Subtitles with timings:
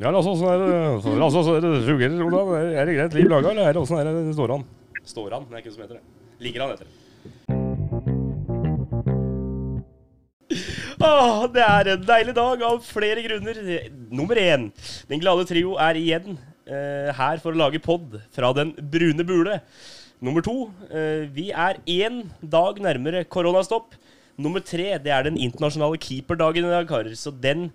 [0.00, 0.76] Ja, åssen er det?
[0.96, 1.70] altså, åssen er det?
[1.84, 2.54] Fungerer Olav.
[2.56, 4.62] Er det greit liv laga, eller er det åssen er det står han?
[5.04, 6.04] Står han, det er ikke noe som heter det.
[6.40, 6.94] Ligger han, heter det.
[11.04, 13.60] Åh, det er en deilig dag av flere grunner.
[14.08, 14.70] Nummer én.
[15.12, 16.32] Den glade trio er igjen
[16.64, 19.60] eh, her for å lage pod fra Den brune bule.
[20.24, 20.70] Nummer to.
[20.88, 23.92] Eh, vi er én dag nærmere koronastopp.
[24.40, 24.94] Nummer tre.
[24.96, 27.12] Det er den internasjonale keeperdagen i dag, karer.
[27.12, 27.68] Så den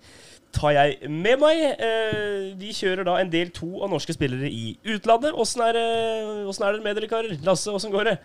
[0.56, 1.62] tar jeg med meg.
[1.76, 5.36] Eh, vi kjører da en del to av norske spillere i utlandet.
[5.36, 7.38] Åssen er, det- er det med dere, karer?
[7.46, 8.18] Lasse, åssen går det?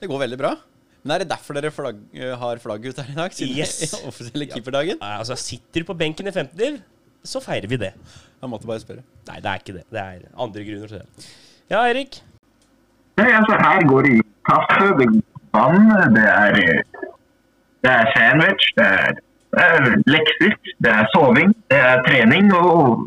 [0.00, 0.54] Det går veldig bra.
[1.06, 3.30] Men er det derfor dere flagg, eh, har flagg ut her i dag?
[3.32, 3.78] Siden Yes.
[3.80, 4.98] det er offisielle keeperdagen?
[5.00, 6.80] Ja, altså, sitter du på benken i femtediv,
[7.22, 7.92] så feirer vi det.
[8.42, 9.02] Jeg måtte bare spørre.
[9.28, 9.84] Nei, det er ikke det.
[9.90, 11.28] Det er andre grunner til det.
[11.70, 12.20] Ja, Erik?
[13.18, 15.22] Nei, altså her går det i kaffe, det går
[15.56, 17.06] vann, det er, eh,
[17.82, 19.16] det er sandwich, det er,
[19.56, 23.06] det er lekser, det er soving, det er trening og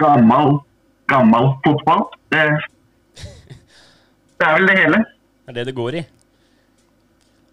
[0.00, 0.60] gammel,
[1.10, 2.06] gammel fotball.
[2.30, 2.44] Det,
[4.38, 5.02] det er vel det hele.
[5.02, 6.06] Det er det det går i.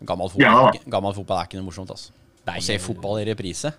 [0.07, 0.69] Gammel fotball, Ja.
[0.77, 2.11] er gammel fotball er ikke noe morsomt, altså.
[2.47, 3.73] Å se fotball i reprise.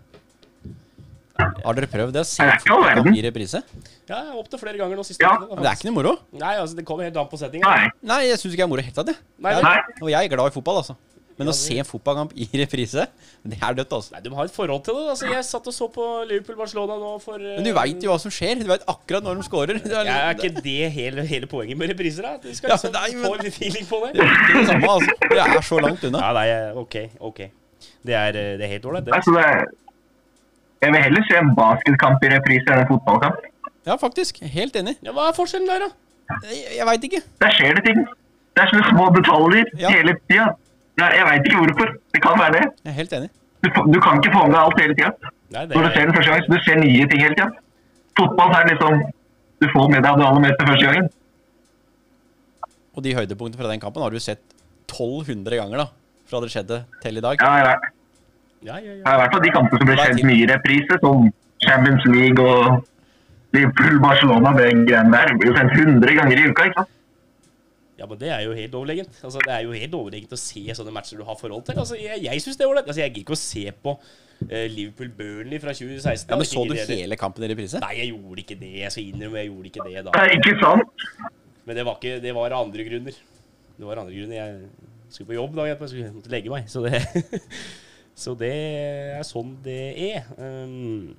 [1.38, 2.24] Har dere prøvd det?
[2.26, 3.60] se Det fotball i reprise?
[4.08, 5.36] Ja, jeg opptil flere ganger nå siste Ja.
[5.38, 6.12] Men det er ikke noe moro.
[6.34, 7.62] Nei, altså, det kommer helt an på settinga.
[7.70, 9.06] Nei, Nei, jeg syns ikke det er moro i det tatt.
[9.06, 9.16] jeg.
[9.38, 9.78] Nei, Jeg- Nei.
[10.02, 10.96] Og jeg er glad i fotball, altså.
[11.38, 13.04] Men å se en fotballkamp i reprise,
[13.46, 14.12] det er dødt, altså.
[14.16, 15.04] Nei, du må ha et forhold til det.
[15.12, 18.18] Altså, jeg satt og så på Liverpool-Barcelona nå for uh, Men du veit jo hva
[18.22, 18.58] som skjer.
[18.58, 19.78] Du veit akkurat når de scorer.
[19.78, 22.26] Er, ja, Er ikke det hele, hele poenget med repriser?
[22.26, 22.36] da?
[22.42, 24.12] Du skal Ja, liksom nei, men- få litt feeling på det.
[24.18, 25.18] det er ikke det samme, altså.
[25.30, 26.24] Det er så langt unna.
[26.26, 26.48] Ja, nei,
[26.82, 26.96] OK.
[27.30, 27.40] ok.
[28.08, 29.14] Det er, det er helt ålreit, det.
[29.14, 29.38] altså
[30.82, 33.46] jeg vil heller se en basketkamp i reprise enn en fotballkamp.
[33.88, 34.38] Ja, faktisk.
[34.54, 34.94] Helt enig.
[35.02, 36.42] Ja, Hva er forskjellen der, da?
[36.52, 37.20] Jeg, jeg veit ikke.
[37.42, 38.02] Der skjer det ting.
[38.54, 39.90] Det er sånne små detaljer Ja.
[39.94, 40.46] hele tida.
[40.98, 41.92] Nei, Jeg veit ikke hvorfor.
[42.14, 42.64] Det kan være det.
[42.84, 43.30] Jeg er helt enig.
[43.64, 45.32] Du, du kan ikke få med deg alt hele tida.
[45.54, 47.48] Nei, Når du ser den første gang, så du ser nye ting hele tida.
[48.18, 48.98] Fotball er liksom
[49.62, 51.08] Du får med deg det aller meste første gangen.
[52.94, 54.42] Og de høydepunktene fra den kampen har du sett
[54.90, 55.86] 1200 ganger, da.
[56.28, 57.42] Fra det skjedde til i dag.
[57.42, 57.74] Ja.
[58.66, 59.02] Ja, ja, ja.
[59.06, 61.28] Ja, I hvert fall de kampene som ble kjent mye i reprise, som
[61.62, 62.80] Champions League og
[63.54, 65.34] Liverpool, Barcelona, det greiene der.
[65.38, 66.94] blir jo sendt 100 ganger i uka, ikke sant?
[67.98, 69.16] Ja, men det er jo helt overlegent.
[69.26, 71.78] Altså, det er jo helt overlegent å se sånne matcher du har forhold til.
[71.82, 72.86] Altså, jeg jeg syns det er ålreit.
[72.86, 76.30] Altså, jeg gidder ikke å se på uh, Liverpool-Burnley fra 2016.
[76.30, 77.80] Ja, Men så du hele kampen i reprise?
[77.82, 78.70] Nei, jeg gjorde ikke det.
[78.84, 80.14] Jeg skal innrømme jeg gjorde ikke det da.
[80.14, 81.02] Det er ikke sant?
[81.66, 83.18] Men det var, ikke, det var andre grunner.
[83.78, 84.38] Det var andre grunner.
[84.38, 86.70] Jeg skulle på jobb da, jeg skulle måtte legge meg.
[86.70, 87.02] Så det,
[88.22, 88.54] så det
[89.18, 90.30] er sånn det er.
[90.38, 91.16] Um,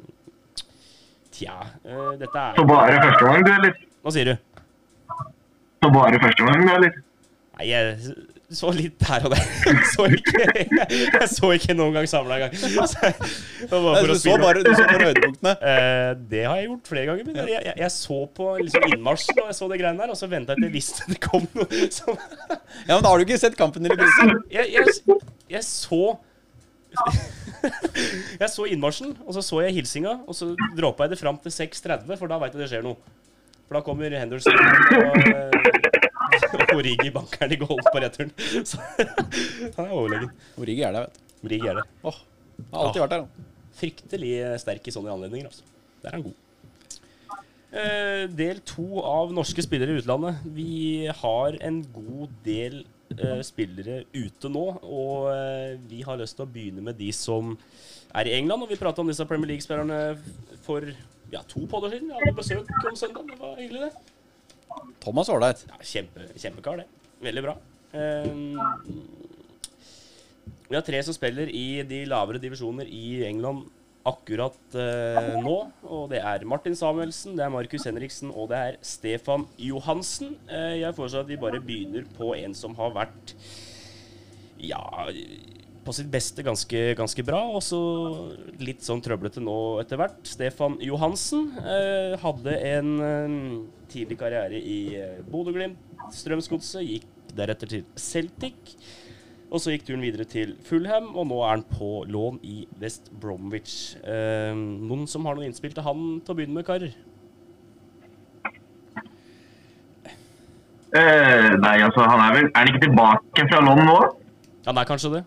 [1.35, 3.83] tja, uh, dette Så er bare første gang, du, eller?
[3.99, 4.37] Hva sier du?
[5.79, 6.99] Så bare første gang, eller?
[7.59, 8.15] Nei, jeg
[8.49, 9.41] så litt her og der.
[9.67, 10.45] Jeg så ikke,
[10.89, 12.55] jeg så ikke noen gang samla gang.
[12.59, 15.55] Så, det var Nei, for å du så bare, du så bare høydepunktene.
[15.69, 17.27] Eh, det har jeg gjort flere ganger.
[17.27, 20.17] Men jeg, jeg, jeg så på liksom innmarsjen og jeg så det greiene der, og
[20.17, 22.15] så venta jeg til jeg visste det kom noe Så.
[22.87, 24.39] Ja, men da har du ikke sett kampen i reprise.
[24.55, 25.19] jeg, jeg,
[25.53, 26.01] jeg så
[28.39, 31.53] Jeg så innmarsjen, og så så jeg hilsinga, og så droppa jeg det fram til
[31.53, 32.97] 6.30, for da veit jeg det skjer noe.
[33.69, 35.68] For da kommer Henderson og, eh,
[36.59, 38.33] og Origi bankeren i goal på returen.
[38.67, 38.81] Så
[39.75, 40.33] han er overlegen.
[40.59, 41.47] Origi er der, vet du.
[41.47, 41.87] Origi er det.
[42.03, 42.21] Åh,
[42.73, 43.49] har alltid vært der, han.
[43.79, 45.67] Fryktelig sterk i sånne anledninger, altså.
[46.03, 46.45] Der er han god.
[47.69, 50.39] Uh, del to av norske spillere i utlandet.
[50.55, 50.71] Vi
[51.21, 52.81] har en god del
[53.13, 57.53] uh, spillere ute nå, og uh, vi har lyst til å begynne med de som
[58.17, 58.65] er i England.
[58.65, 60.17] Og vi prata om disse Premier League-spillerne
[60.65, 60.87] for
[61.29, 62.09] ja, to podder siden.
[62.09, 63.29] Vi hadde besøk om søndag.
[63.29, 64.17] Det var hyggelig, det.
[65.03, 65.65] Thomas var ålreit.
[65.69, 66.87] Ja, kjempe, kjempekar, det.
[67.23, 67.55] Veldig bra.
[67.97, 68.59] Ehm,
[70.69, 73.67] vi har tre som spiller i de lavere divisjoner i England
[74.09, 75.55] akkurat eh, nå.
[75.89, 80.37] Og det er Martin Samuelsen, det er Markus Henriksen og det er Stefan Johansen.
[80.47, 83.35] Eh, jeg foreslår at vi bare begynner på en som har vært
[84.59, 84.81] ja
[85.89, 87.79] på sitt beste ganske, ganske bra, og så
[88.61, 90.19] litt sånn trøblete nå etter hvert.
[90.27, 93.37] Stefan Johansen eh, hadde en eh,
[93.89, 95.79] tidlig karriere i eh, Bodø-Glimt,
[96.13, 98.75] Strømsgodset, gikk deretter til Celtic.
[99.49, 103.09] Og så gikk turen videre til Fulham, og nå er han på lån i West
[103.09, 103.97] Bromwich.
[104.05, 106.93] Eh, noen som har noen innspill til han til å begynne med, karer?
[110.93, 113.99] Eh, nei, altså, han er vel Er han ikke tilbake fra lån nå?
[114.69, 115.25] Han er kanskje det?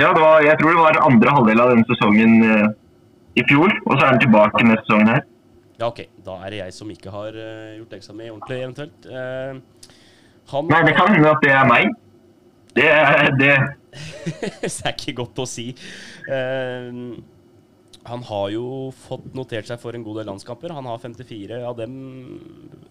[0.00, 2.66] Ja, det var, jeg tror det var andre halvdel av denne sesongen eh,
[3.38, 5.22] i fjor, og så er han tilbake neste sesong her.
[5.78, 6.04] Ja, OK.
[6.24, 9.06] Da er det jeg som ikke har eh, gjort leksa mi ordentlig, eventuelt.
[9.06, 9.94] Eh,
[10.52, 11.94] han Nei, det kan hende at det er meg.
[12.74, 13.54] Det er det.
[14.62, 15.68] det er ikke godt å si.
[16.26, 16.90] Eh,
[18.04, 18.66] han har jo
[19.06, 20.74] fått notert seg for en god del landskamper.
[20.76, 21.94] Han har 54 av dem,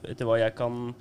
[0.09, 0.95] etter hva jeg kan,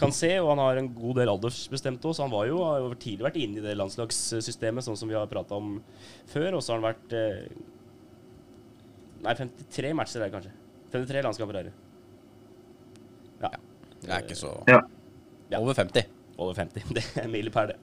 [0.00, 0.30] kan se.
[0.40, 3.28] Og han har en god del aldersbestemt òg, så han var jo, har jo tidlig
[3.28, 5.78] vært inne i det landslagssystemet, sånn som vi har prata om
[6.30, 6.58] før.
[6.58, 7.46] Og så har han vært eh,
[9.24, 10.50] Nei, 53 matcher der, kanskje.
[10.92, 11.78] 53 landskamper er det.
[13.40, 13.50] Ja.
[14.04, 14.82] Det er ikke så Ja.
[15.56, 16.10] Over 50.
[16.36, 16.84] Over 50.
[16.98, 17.78] Det er milepæl, det.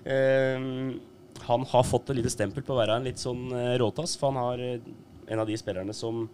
[0.00, 1.00] Um,
[1.44, 4.32] han har fått et lite stempel på å være en litt sånn uh, råtass, for
[4.32, 4.88] han har eh,
[5.30, 6.24] en av de spillerne som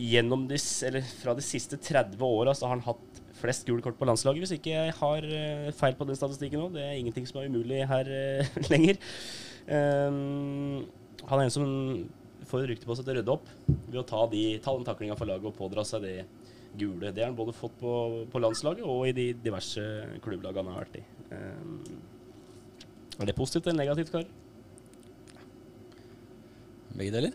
[0.00, 3.98] gjennom de, eller fra de siste 30 åra så har han hatt flest gule kort
[3.98, 6.70] på landslaget, hvis ikke jeg har eh, feil på den statistikken nå.
[6.74, 9.00] Det er ingenting som er umulig her eh, lenger.
[9.70, 10.86] Um,
[11.28, 11.70] han er en som
[12.50, 15.16] får rykte på seg til å rydde opp ved å ta, de, ta den taklinga
[15.18, 16.14] for laget og pådra seg det
[16.78, 17.10] gule.
[17.12, 17.92] Det har han både fått på,
[18.30, 19.84] på landslaget og i de diverse
[20.24, 21.04] klubblagene han har vært i.
[21.30, 21.76] Um,
[23.20, 24.26] er det positivt eller negativt, Kar?
[26.96, 27.34] Begge deler.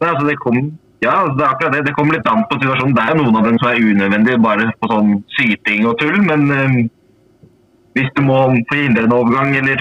[0.00, 0.58] Men altså, det kom,
[1.00, 1.84] ja, altså, det er akkurat det.
[1.88, 2.96] Det kommer litt an på situasjonen.
[2.96, 6.44] Det er noen av dem som er unødvendige bare på sånn syting og tull, men
[6.56, 6.74] eh,
[7.96, 9.80] hvis du må forhindre en overgang eller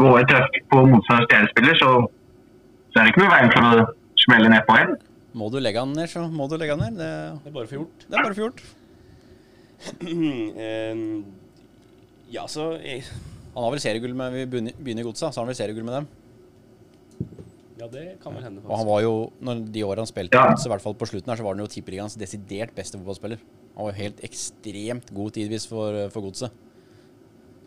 [0.00, 1.90] gå i tøft på motstanders stjernespiller, så,
[2.92, 3.86] så er det ikke noe veien for å
[4.24, 4.96] smelle nedpå en.
[5.36, 6.98] Må du legge han ned, så må du legge han ned.
[7.00, 7.12] Det,
[7.44, 8.04] Det er bare for gjort.
[8.08, 8.66] det er bare for gjort.
[10.66, 11.08] Ehm,
[12.32, 13.04] ja, så jeg...
[13.56, 15.94] Han har vel seriegull med Vi begynner i Godsa, så har han vel seriegull med
[15.96, 16.08] dem.
[17.76, 18.62] Ja, det kan vel hende.
[18.64, 19.14] Og han var jo,
[19.44, 20.54] når de årene han spilte, Ja.
[20.56, 23.38] så i hvert fall på slutten her, så var han jo tippeligaens desidert beste fotballspiller.
[23.76, 26.50] Han var jo helt ekstremt god tidvis for, for godset.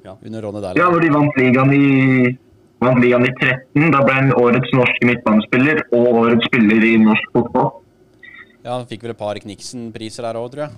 [0.04, 0.16] Ja.
[0.26, 2.38] Under Ronny Ja, når de vant ligaen i,
[2.82, 7.30] vant ligaen i 13, da ble han årets norske midtbanespiller og årets spiller i norsk
[7.36, 7.70] fotball.
[8.64, 10.72] Ja, han fikk vel et par Kniksen-priser der òg, tror jeg.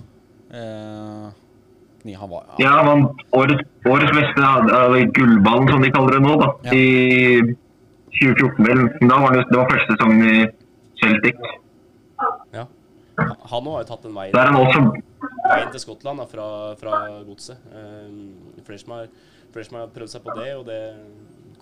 [0.52, 6.22] Eh, han var, Ja, han vant årets, årets beste, eller gullballen som de kaller det
[6.26, 6.72] nå, da, Ja.
[6.74, 7.56] i
[8.18, 8.66] 2014.
[8.68, 8.84] vel.
[9.10, 10.38] Da var det, det var første sesongen i
[11.02, 11.42] Celtic.
[12.54, 12.68] Ja.
[13.52, 14.56] Han har jo tatt en vei, Der er
[15.52, 16.48] veien til Skottland da, fra,
[16.80, 17.60] fra godset.
[17.74, 19.10] Um, Freshmar
[19.52, 20.80] Freshmar har prøvd seg på det, og det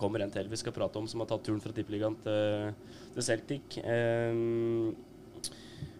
[0.00, 2.70] kommer en til vi skal prate om, som har tatt turen fra Tippeligaen til,
[3.16, 3.80] til Celtic.
[3.82, 4.94] Um,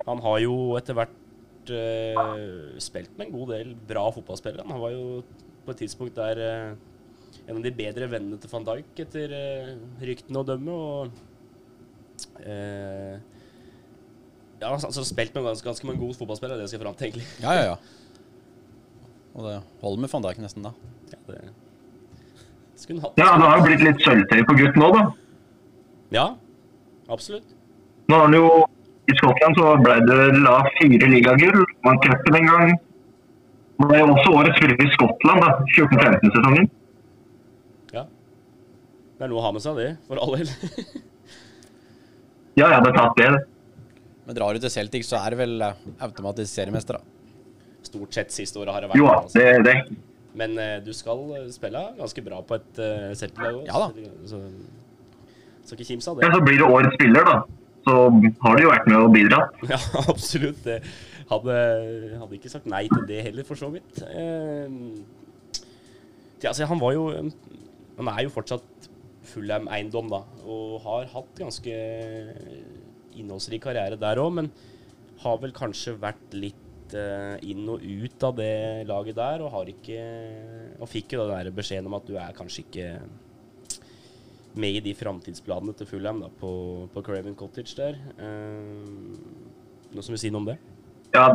[0.06, 4.69] han har jo etter hvert uh, spilt med en god del bra fotballspillere.
[4.70, 5.05] Han var jo
[5.67, 6.79] på et tidspunkt der eh,
[7.50, 9.70] en av de bedre vennene til van Dijk, etter uh,
[10.06, 10.76] ryktene å dømme.
[10.76, 13.17] og uh,
[14.61, 17.08] ja, altså altså, spilt med ganske, ganske mange gode fotballspillere, det skal jeg fram til,
[17.08, 17.26] egentlig.
[17.43, 17.76] Ja, ja, ja.
[19.35, 20.75] Og det holder med van Dijk nesten, da.
[21.11, 21.41] Ja, det
[22.82, 23.19] skulle hatt.
[23.20, 25.06] Ja, det har jo blitt litt sølvtøy på gutten òg, da.
[26.14, 26.26] Ja,
[27.08, 27.56] absolutt.
[28.11, 28.47] Nå har han jo
[29.11, 31.64] I Skottland så ble det la fire ligagull.
[31.87, 32.73] Vant cupen en gang.
[33.81, 35.50] Ble jo også årets spiller i Skottland, da.
[35.76, 36.69] 14-15-sesongen.
[39.20, 39.26] Ja.
[39.26, 40.49] Det er noe å ha med seg, det, for all del.
[42.56, 43.26] Ja, jeg hadde tatt det.
[44.25, 47.84] Men drar du til Celtic, så er det vel eh, automatisk seriemester, da.
[47.84, 49.38] Stort sett siste året har det vært Jo det altså.
[49.38, 49.99] det, det.
[50.40, 53.69] Men eh, du skal eh, spille ganske bra på et uh, Celtic-lag òg.
[53.69, 54.11] Ja da.
[54.31, 54.40] Så,
[55.69, 57.38] så ikke kims av Ja, så blir du årets spiller, da.
[57.84, 57.96] Så
[58.44, 59.62] har du jo vært med og bidratt.
[59.75, 60.64] Ja, absolutt.
[60.64, 60.81] Det
[61.31, 61.56] hadde,
[62.23, 64.00] hadde ikke sagt nei til det heller, for så vidt.
[64.08, 65.61] Eh,
[66.40, 67.11] ja, altså, han var jo
[68.00, 68.89] Han er jo fortsatt
[69.31, 71.77] Fulham-eiendom, da, og har hatt ganske
[73.19, 74.50] innholdsrik karriere der òg, men
[75.21, 78.52] har vel kanskje vært litt uh, inn og ut av det
[78.88, 79.99] laget der, og har ikke
[80.81, 82.87] Og fikk jo den beskjeden om at du er kanskje ikke
[84.61, 87.99] med i de framtidsplanene til Fulham da, på, på Craven Cottage der.
[88.19, 89.14] Uh,
[89.93, 90.57] noe som vil si noe om det?
[91.14, 91.26] Ja,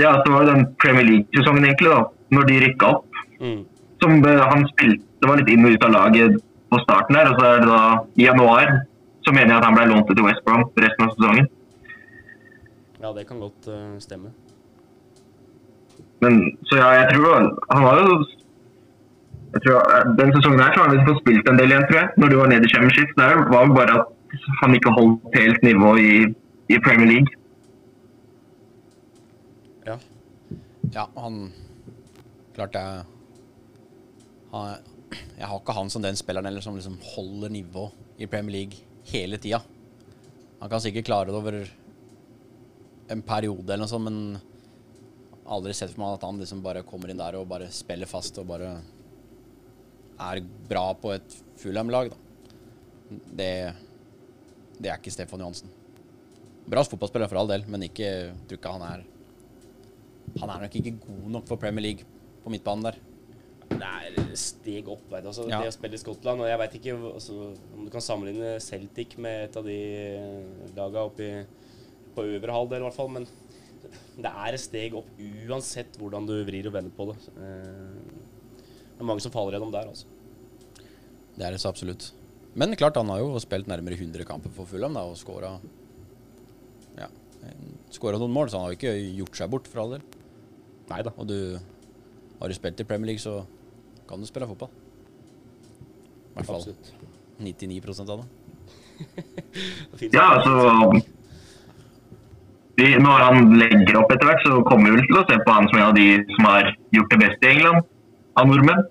[0.00, 2.06] ja det var jo den Premier League-sesongen, egentlig, da.
[2.30, 3.20] Når de rykka opp.
[3.40, 3.60] Mm.
[4.00, 6.38] Som uh, han spilte Det var litt inn og ut av laget
[6.70, 7.30] på starten der.
[7.30, 7.82] Og så er det da
[8.16, 8.76] i januar
[9.24, 11.48] så mener jeg at han ble lånt til West Brom resten av sesongen.
[13.00, 14.32] Ja, det kan godt uh, stemme.
[16.24, 18.20] Men så ja, jeg tror han var jo
[19.50, 21.86] jeg tror, eh, Den sesongen her så har han liksom fått spilt en del igjen,
[21.88, 22.10] tror jeg.
[22.22, 23.14] Når du var nede i Championship.
[23.18, 26.12] Det var jo bare at han ikke holdt helt nivå i,
[26.70, 27.32] i Premier League.
[29.88, 29.96] Ja.
[30.94, 31.50] Ja, han
[32.54, 33.02] Klart jeg
[34.52, 37.88] han, Jeg har ikke han som den spilleren eller som liksom holder nivå
[38.20, 39.62] i Premier League hele tida.
[40.60, 41.56] Han kan sikkert klare det over
[43.10, 44.38] en periode eller noe sånt, men
[45.50, 48.38] aldri sett for meg at han liksom bare kommer inn der og bare spiller fast
[48.38, 48.74] og bare
[50.20, 52.12] er bra på et Fulham-lag.
[53.10, 53.52] Det,
[54.78, 55.72] det er ikke Stefan Johansen.
[56.70, 58.10] Bra fotballspiller for all del, men ikke
[58.46, 59.06] tror ikke han er
[60.38, 62.04] Han er nok ikke god nok for Premier League
[62.44, 63.00] på midtbanen der.
[63.70, 65.04] Det er steg opp.
[65.10, 65.28] Vet du.
[65.30, 65.60] Altså, Ja.
[65.62, 67.36] Det å spille i Skottland Og jeg veit ikke altså,
[67.76, 69.78] om du kan sammenligne Celtic med et av de
[70.76, 71.30] laga oppi
[72.16, 73.08] på øvre halvdel, i hvert fall.
[73.14, 73.26] Men
[74.20, 75.08] det er et steg opp
[75.48, 77.18] uansett hvordan du vrir og vender på det.
[77.38, 77.94] Eh,
[79.00, 80.04] Det er mange som faller gjennom der, altså.
[81.38, 82.10] Det er det så absolutt.
[82.54, 85.54] Men klart, han har jo spilt nærmere 100 kamper for Fulham da, og skåra
[86.98, 87.06] ja,
[88.18, 90.02] noen mål, så han har jo ikke gjort seg bort, for all del.
[90.90, 91.14] Nei da.
[91.16, 91.58] Og du
[92.40, 93.46] har du spilt i Premier League, så
[94.10, 94.70] kan du spille fotball.
[96.30, 96.92] I hvert fall Absolutt.
[97.38, 98.28] 99 av det.
[100.00, 101.00] Det Ja, altså
[102.76, 105.54] vi, Når han legger opp etter hvert, så kommer vi vel til å se på
[105.54, 107.88] han som en av de som har gjort det best i England
[108.40, 108.84] av nordmenn.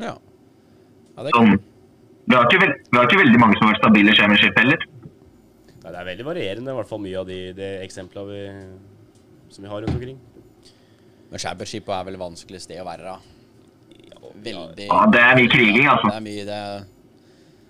[0.00, 0.14] Ja.
[0.16, 1.56] ja det er Sånn,
[2.26, 4.86] vi, har ikke veld, vi har ikke veldig mange som har vært stabile championship heller.
[5.82, 8.42] Nei, det er veldig varierende, i hvert fall mye av de, de eksemplene vi,
[9.54, 10.18] som vi har rundt omkring.
[11.30, 13.12] Men Championship er vel vanskelig sted å være.
[13.12, 13.35] da.
[14.44, 16.10] Veldig Ja, det er mye kriging, altså.
[16.10, 16.60] Det er mye det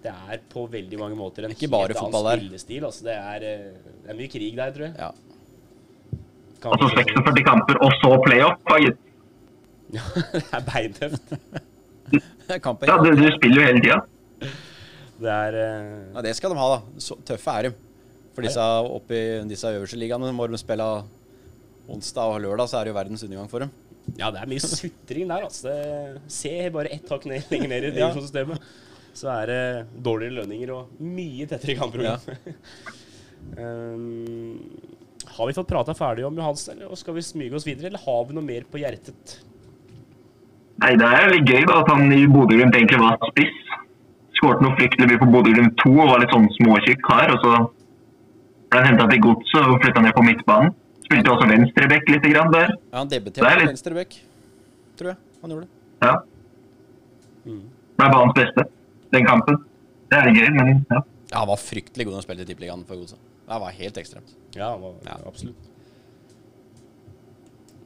[0.06, 2.84] Det er på veldig mange måter en er ikke bare helt annen fotball spillestil.
[2.88, 3.06] Altså.
[3.06, 4.94] Det, er, eh, det er mye krig der, tror jeg.
[4.98, 5.10] Ja.
[6.62, 7.10] Kan Altså sånn.
[7.24, 8.60] 46 kamper, og så playoff.
[8.68, 9.02] da, gitt.
[9.94, 10.04] Ja,
[10.34, 11.34] det er beintøft.
[12.62, 13.98] Kampen, Ja, du, du spiller jo hele tida.
[15.16, 16.14] Det er uh...
[16.14, 17.02] Ja, det skal de ha, da.
[17.02, 17.72] Så tøffe er de.
[18.36, 20.86] For disse oppe i disse øverste ligaene må de spille
[21.88, 23.72] onsdag og lørdag, så er det jo verdens undergang for dem.
[24.16, 25.72] Ja, det er mye sutring der, altså.
[25.72, 28.12] Det, se bare ett hakk ned, lenger ned i Ja.
[29.16, 29.62] Så er det
[30.04, 32.20] dårligere lønninger og mye tettere kampprogram.
[33.64, 34.60] um,
[35.36, 38.26] har vi fått prata ferdig om Johansen, eller skal vi smyge oss videre, eller har
[38.28, 39.38] vi noe mer på hjertet?
[40.84, 43.62] Nei, Det er litt gøy da, at han i Bodø-Glimt egentlig var spiss.
[44.36, 47.32] Skåret noe fryktelig mye på Bodø-Glimt 2 og var litt sånn småtjukk kar.
[47.32, 47.54] og Så
[48.68, 50.76] ble han henta til Godset og flytta ned på midtbanen.
[51.06, 52.72] Spilte også venstreback litt grann der.
[52.92, 54.16] Ja, Han debuterte er litt- venstrebekk,
[54.98, 55.16] tror jeg.
[55.42, 55.70] Han gjorde det.
[56.02, 56.14] Ja.
[57.46, 58.64] Ble banens beste
[59.14, 59.60] den kampen.
[60.10, 61.02] Det er gøy, men ja.
[61.30, 63.18] Ja, Han var fryktelig god når han spilte i Tippeligaen for Godset.
[63.46, 64.34] Det var helt ekstremt.
[64.54, 65.16] Ja, hva- Ja.
[65.26, 65.56] absolutt.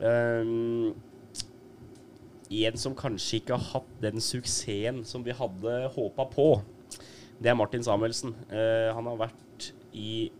[0.00, 0.94] Um,
[2.50, 6.62] en som kanskje ikke har hatt den suksessen som vi hadde håpa på,
[7.40, 8.34] det er Martin Samuelsen.
[8.50, 10.30] Uh, han har vært i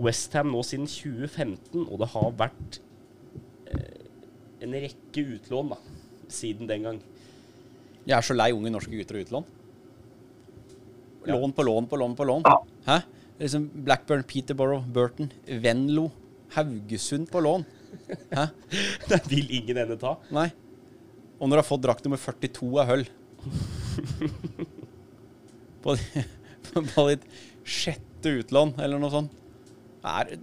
[0.00, 2.78] Westham nå siden 2015, og det har vært
[3.70, 4.04] eh,
[4.64, 5.80] en rekke utlån da,
[6.32, 7.00] siden den gang.
[8.06, 9.48] Jeg er så lei unge norske gutter og utlån.
[11.30, 12.46] Lån på lån på lån på lån.
[12.86, 12.96] Hæ?
[13.40, 16.08] Liksom Blackburn, Peterborough, Burton, Venlo,
[16.56, 17.66] Haugesund på lån.
[18.32, 18.48] Hæ?
[19.10, 20.16] Det vil ingen ende ta.
[20.32, 20.48] Nei.
[21.40, 23.04] Og når du har fått drakt nummer 42 av Hull
[25.84, 25.96] på,
[26.94, 27.28] på ditt
[27.64, 29.36] sjette utlån, eller noe sånt,
[30.04, 30.36] er,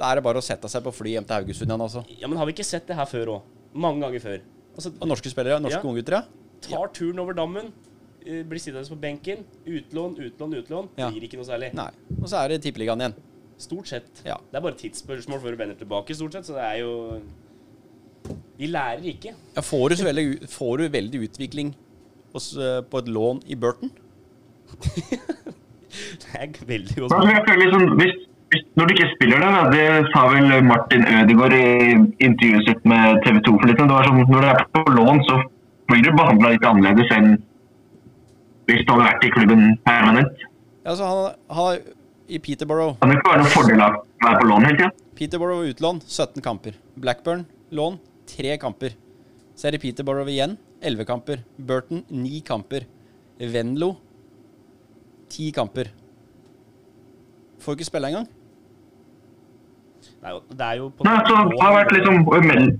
[0.00, 2.04] da er det bare å sette seg på fly hjem til Haugesund igjen, altså.
[2.20, 3.42] Ja, men har vi ikke sett det her før òg?
[3.74, 4.40] Mange ganger før.
[4.76, 5.88] Altså, Og norske spillere, norske Ja.
[5.88, 6.22] unggutter, ja.
[6.60, 7.72] tar turen over dammen,
[8.26, 9.44] eh, blir sittende på benken.
[9.66, 10.88] Utlån, utlån, utlån.
[10.96, 11.10] Ja.
[11.10, 11.72] Blir ikke noe særlig.
[11.74, 11.90] Nei.
[12.20, 13.14] Og så er det Tippeligaen igjen.
[13.58, 14.22] Stort sett.
[14.24, 14.36] Ja.
[14.50, 16.44] Det er bare tidsspørsmål før du vender tilbake, stort sett.
[16.44, 17.20] Så det er jo
[18.58, 19.34] Vi lærer ikke.
[19.56, 21.74] Ja, får, du så veldig, får du veldig utvikling
[22.34, 23.90] hos, eh, på et lån i Burton?
[25.90, 27.58] Det er veldig godt spørsmål.
[27.58, 31.66] liksom, hvis, hvis, når du ikke spiller det, da, det sa vel Martin Ødegaard i
[32.26, 33.78] intervjuet sitt med TV 2 for litt.
[33.78, 35.36] Det var sånn, Når du er på lån, så
[35.90, 37.36] blir du behandla litt annerledes enn
[38.70, 40.42] hvis du hadde vært i klubben permanent.
[40.86, 41.78] Ja, så han, har
[42.30, 44.90] i Peterborough Det kan ikke være noen fordel av å være på lån hele tida.
[45.20, 46.76] Peterborough utlån 17 kamper.
[46.98, 48.98] Blackburn lån 3 kamper.
[49.54, 51.42] Så er det Peterborough igjen 11 kamper.
[51.58, 52.86] Burton 9 kamper.
[53.38, 53.94] Venlo
[55.30, 55.94] 10 kamper.
[57.60, 58.28] Får ikke spille engang.
[60.22, 62.78] Nei, det er jo på Nei, så det har vært liksom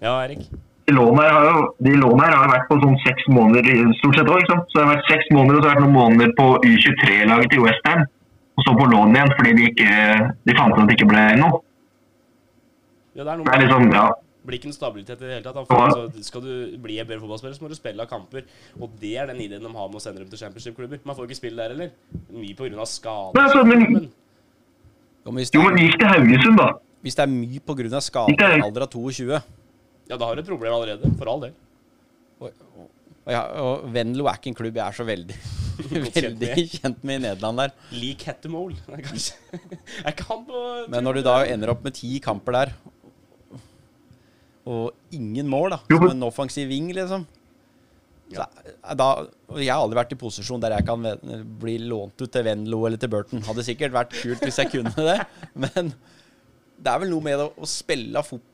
[0.00, 0.42] Ja, Erik.
[0.88, 3.94] De lånene her har jo de lånene her har vært på sånn seks måneder i-
[3.98, 4.40] stort sett òg.
[4.48, 7.50] Så det har vært seks måneder, og så har det vært noen måneder på U23-laget
[7.50, 8.06] til Westham.
[8.58, 9.90] Og så på lån igjen fordi de ikke
[10.46, 11.60] de fant ut at det ikke ble noe.
[13.14, 14.06] Ja, det er noe Det er liksom, ja.
[14.46, 15.56] blir ikke noe stabilitet i det hele tatt.
[15.68, 18.42] altså, skal du bli en bedre fotballspiller, så må du spille av kamper.
[18.80, 21.00] Og det er den ideen de har med å sende dem til championship-klubber.
[21.04, 21.90] Man får ikke spille der heller.
[22.32, 22.86] Mye pga.
[22.86, 23.34] skader.
[23.34, 24.10] Men altså, men- Men
[25.24, 26.68] Jo, men hvis, Jo, men gikk til Haugesund, da.
[27.04, 28.00] hvis det er mye pga.
[28.00, 29.42] skade i en alder av 22
[30.08, 31.10] ja, da har du et problem allerede.
[31.18, 31.52] For all del.
[32.40, 32.86] og, og,
[33.28, 35.36] ja, og Venlo er ikke en klubb jeg er så veldig,
[35.78, 36.46] Godt kjent med.
[36.48, 37.74] veldig kjent med i Nederland der.
[37.92, 39.36] Lik Hettemol, er kanskje
[40.04, 42.72] Jeg kan på Men når du da ender opp med ti kamper der,
[44.68, 47.26] og ingen mål, da, Jo, som en offensiv wing, liksom
[48.34, 48.44] Ja.
[48.84, 49.06] er- da,
[49.56, 51.02] Jeg har aldri vært i posisjon der jeg kan
[51.58, 53.40] bli lånt ut til Venlo eller til Burton.
[53.46, 55.18] Hadde sikkert vært kult hvis jeg kunne det,
[55.64, 55.92] men
[56.78, 58.44] det er vel noe med å, spille, fot,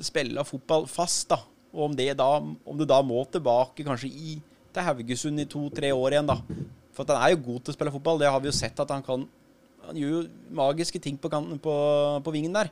[0.00, 1.40] spille fotball fast, da.
[1.74, 4.36] Og om det da, om du da må tilbake kanskje i,
[4.72, 6.38] til Haugesund i to-tre år igjen, da.
[6.96, 8.18] For han er jo god til å spille fotball.
[8.22, 9.26] Det har vi jo sett at han kan.
[9.88, 10.22] Han gjør jo
[10.56, 11.74] magiske ting på, kanten, på,
[12.24, 12.70] på vingen der.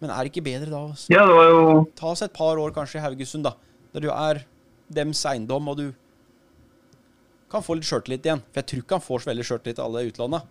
[0.00, 3.00] Men er det ikke bedre da å Ja, jo ta seg et par år kanskje
[3.00, 3.56] i Haugesund, da.
[3.92, 4.44] Der du er
[4.94, 5.86] dems eiendom, og du
[7.52, 8.40] kan få litt sjøltillit igjen.
[8.52, 10.42] For jeg tror ikke han får så veldig sjøltillit i alle utlåna.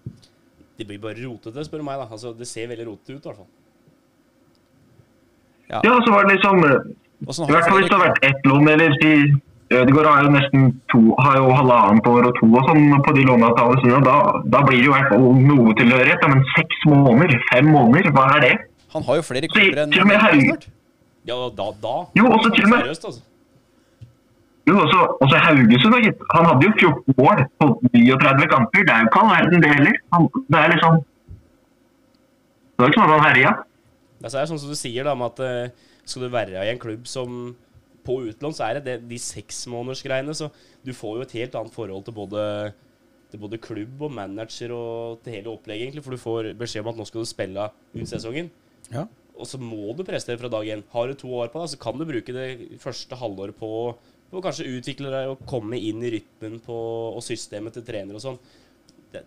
[0.77, 1.97] Det blir bare rotete, spør du meg.
[2.01, 2.07] da.
[2.11, 3.49] Altså, Det ser veldig rotete ut, i hvert fall.
[5.71, 6.81] Ja, så var det liksom eh,
[7.31, 9.11] sånn I hvert fall hvis det har vært ett lån, eller si
[9.71, 13.21] Ødegaard har jo nesten to, har jo halvannet år og to og sånn på de
[13.23, 14.01] låneavtalene sine.
[14.03, 14.15] Da,
[14.51, 16.25] da blir det jo i hvert fall noe tilhørighet.
[16.27, 17.37] Men seks måneder?
[17.53, 18.09] Fem måneder?
[18.17, 18.49] Hva er det?
[18.91, 20.67] Han har jo flere klubber enn til og med Haug-
[21.29, 23.21] Ja, da, da Jo, også til og med- Seriøst, altså.
[24.69, 26.19] Jo, også, også Haugesund, gitt.
[26.35, 28.83] Han hadde jo 14 mål på 39 kamper.
[28.85, 29.97] Det er jo ikke all verden, det heller.
[30.13, 33.51] Han, det er liksom Det var ikke sånn at han herja.
[34.21, 36.81] Det er sånn som du sier, da, med at eh, skal du være i en
[36.81, 37.41] klubb som
[38.05, 40.35] på utlån, så er det, det de seksmånedersgreiene.
[40.37, 40.49] Så
[40.85, 42.43] du får jo et helt annet forhold til både,
[43.33, 46.05] til både klubb og manager og til hele opplegget, egentlig.
[46.05, 48.53] For du får beskjed om at nå skal du spille ut sesongen.
[48.93, 49.07] Ja.
[49.41, 50.85] Og så må du prestere fra dag én.
[50.93, 53.71] Har du to år på deg, så kan du bruke det første halvåret på
[54.31, 56.75] på må kanskje utvikle deg og komme inn i rytmen på,
[57.17, 58.37] og systemet til trener og sånn.
[59.11, 59.25] Det,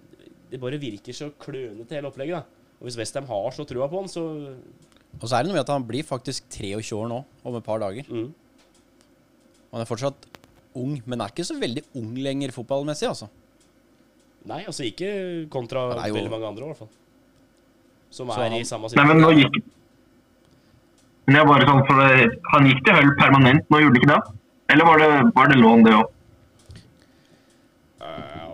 [0.50, 2.40] det bare virker så klønete, hele opplegget.
[2.40, 2.70] da.
[2.80, 4.24] Og hvis Westham har så trua på han, så
[5.20, 7.64] Og så er det noe med at han blir faktisk 23 år nå, om et
[7.64, 8.08] par dager.
[8.08, 8.32] mm.
[9.74, 10.26] Han er fortsatt
[10.74, 13.28] ung, men er ikke så veldig ung lenger fotballmessig, altså.
[14.46, 16.88] Nei, altså ikke kontra jo- veldig mange andre, i hvert fall.
[18.10, 19.06] Som er han- i samme situasjon.
[19.06, 19.62] Nei, men nå gikk
[21.26, 21.96] Men jeg bare sånn for
[22.52, 24.43] Han gikk til Hull permanent nå, gjorde han ikke det?
[24.72, 26.10] Eller var det, var det lån, det òg?
[28.04, 28.52] Uh,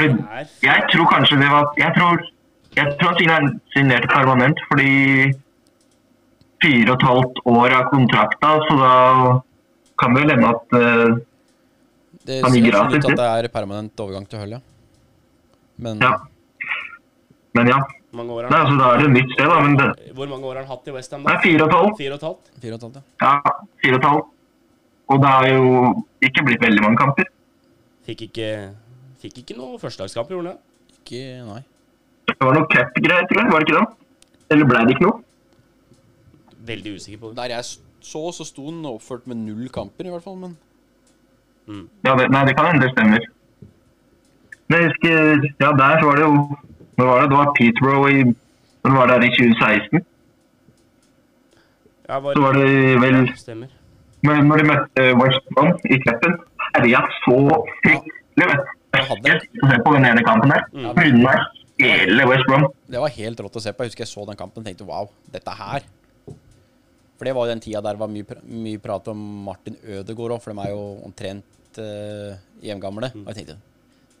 [0.00, 2.20] er Jeg tror kanskje det var Jeg tror,
[2.76, 4.90] jeg tror han signer- signerte permanent fordi
[6.62, 8.94] fire og et halvt år av kontrakta, så da
[10.00, 11.20] kan det vel hende at uh,
[12.26, 12.92] Det Han gir gratis.
[12.92, 13.44] Det ser ut at det.
[13.44, 14.60] er permanent overgang til Hull, ja.
[15.78, 16.12] Men Ja.
[17.54, 17.78] Men ja.
[18.12, 19.60] mange år Nei, han, altså, da er det et nytt sted, da.
[19.64, 21.24] Men det, Hvor mange år har han hatt i Westham.
[21.42, 21.96] Fire og et halvt?
[21.98, 23.02] fire og et halvt, ja.
[23.24, 24.28] Ja, fire og et halvt.
[25.10, 25.64] Og det har jo
[26.22, 27.26] ikke blitt veldig mange kamper.
[28.06, 28.48] Fikk ikke,
[29.22, 30.98] fikk ikke noe førstedagskamp, gjorde han det?
[31.00, 31.62] Ikke Nei.
[32.30, 33.52] Det var noe cupgreier, tror jeg.
[33.52, 33.86] Var det ikke det?
[34.54, 35.22] Eller ble det ikke noe?
[36.70, 37.36] Veldig usikker på det.
[37.40, 40.56] Der jeg så, så sto han oppført med null kamper, i hvert fall, men
[42.06, 43.26] Ja, det, nei, det kan hende det stemmer.
[44.70, 46.56] Men jeg husker, ja, der så var det jo
[46.98, 47.28] Når var det?
[47.30, 48.22] Det var Peterborough i
[48.84, 50.04] Når var det i 2016?
[52.08, 53.74] Ja, var, Så var det vel Stemmer.
[54.26, 56.36] Men når de møtte West Brom i cupen,
[56.74, 57.38] herja så
[57.84, 58.58] fryktelig.
[58.90, 60.66] Se på den ene kampen der.
[60.74, 61.30] Mm.
[61.80, 62.66] Hele West Brom.
[62.90, 63.86] det var helt rått å se på.
[63.86, 65.86] Jeg husker jeg så den kampen og tenkte wow, dette her
[66.26, 70.36] For det var jo den tida der det var mye, mye prat om Martin Ødegaard
[70.36, 73.12] òg, for de er jo omtrent uh, hjemgamle.
[73.22, 73.56] Og jeg tenkte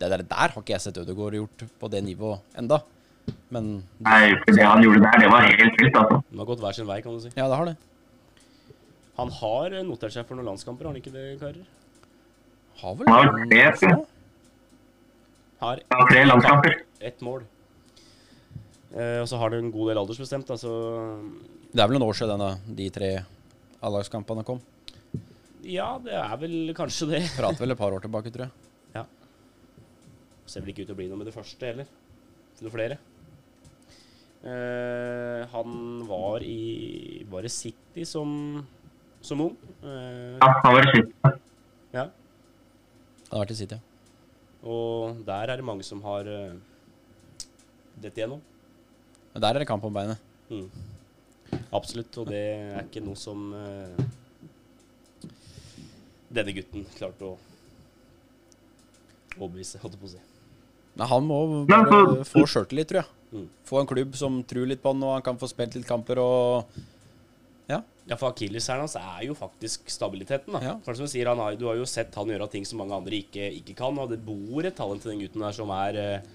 [0.00, 2.80] det der, der har ikke jeg sett Ødegaard gjort på det nivået enda.
[3.52, 6.20] Men Nei, for det han gjorde der, det var helt vilt, altså.
[6.30, 7.32] Det har gått hver sin vei, kan du si.
[7.36, 7.76] ja, det har det.
[9.20, 11.64] Han har notert seg for noen landskamper, har han ikke det, karer?
[12.80, 13.94] Har vel Han har tre.
[15.60, 16.78] Har tre landskamper.
[17.00, 17.44] ett mål.
[18.96, 20.72] Eh, og så har det en god del aldersbestemt, da, så
[21.70, 23.10] Det er vel noen år siden denne, de tre
[23.80, 24.58] A-lagskampene kom.
[25.62, 27.22] Ja, det er vel kanskje det.
[27.38, 28.68] Prater vel et par år tilbake, tror jeg.
[28.96, 29.04] Ja.
[30.48, 31.88] Ser vel ikke ut til å bli noe med det første heller.
[32.60, 32.96] Noe flere.
[34.40, 35.72] Eh, han
[36.08, 38.64] var i Var det City som,
[39.22, 39.56] som ung?
[39.82, 41.12] Eh, Ja, han var i City.
[41.92, 42.04] ja.
[43.30, 43.80] Han har vært i City, ja.
[44.70, 46.52] Og der er det mange som har uh,
[47.96, 48.40] dette igjennom.
[49.32, 50.18] Men der er det kamp om beinet.
[50.50, 50.68] Mm.
[51.72, 54.02] Absolutt, og det er ikke noe som uh,
[56.30, 57.38] denne gutten klarte å
[59.38, 60.20] overbevise, holdt jeg på å si.
[61.00, 61.40] Nei, han må
[62.28, 63.10] få sjøltillit, tror jeg.
[63.30, 63.48] Mm.
[63.64, 66.20] Få en klubb som tror litt på han, og han kan få spilt litt kamper
[66.20, 66.80] og
[67.70, 67.80] Ja.
[68.10, 70.52] Ja, for akilleshælen hans er jo faktisk stabiliteten.
[70.56, 70.60] da.
[70.64, 70.74] Ja.
[70.84, 72.96] For som Du sier, han har, du har jo sett han gjøre ting som mange
[72.96, 75.98] andre ikke, ikke kan, og det bor et talent til den gutten der som er
[76.00, 76.30] eh,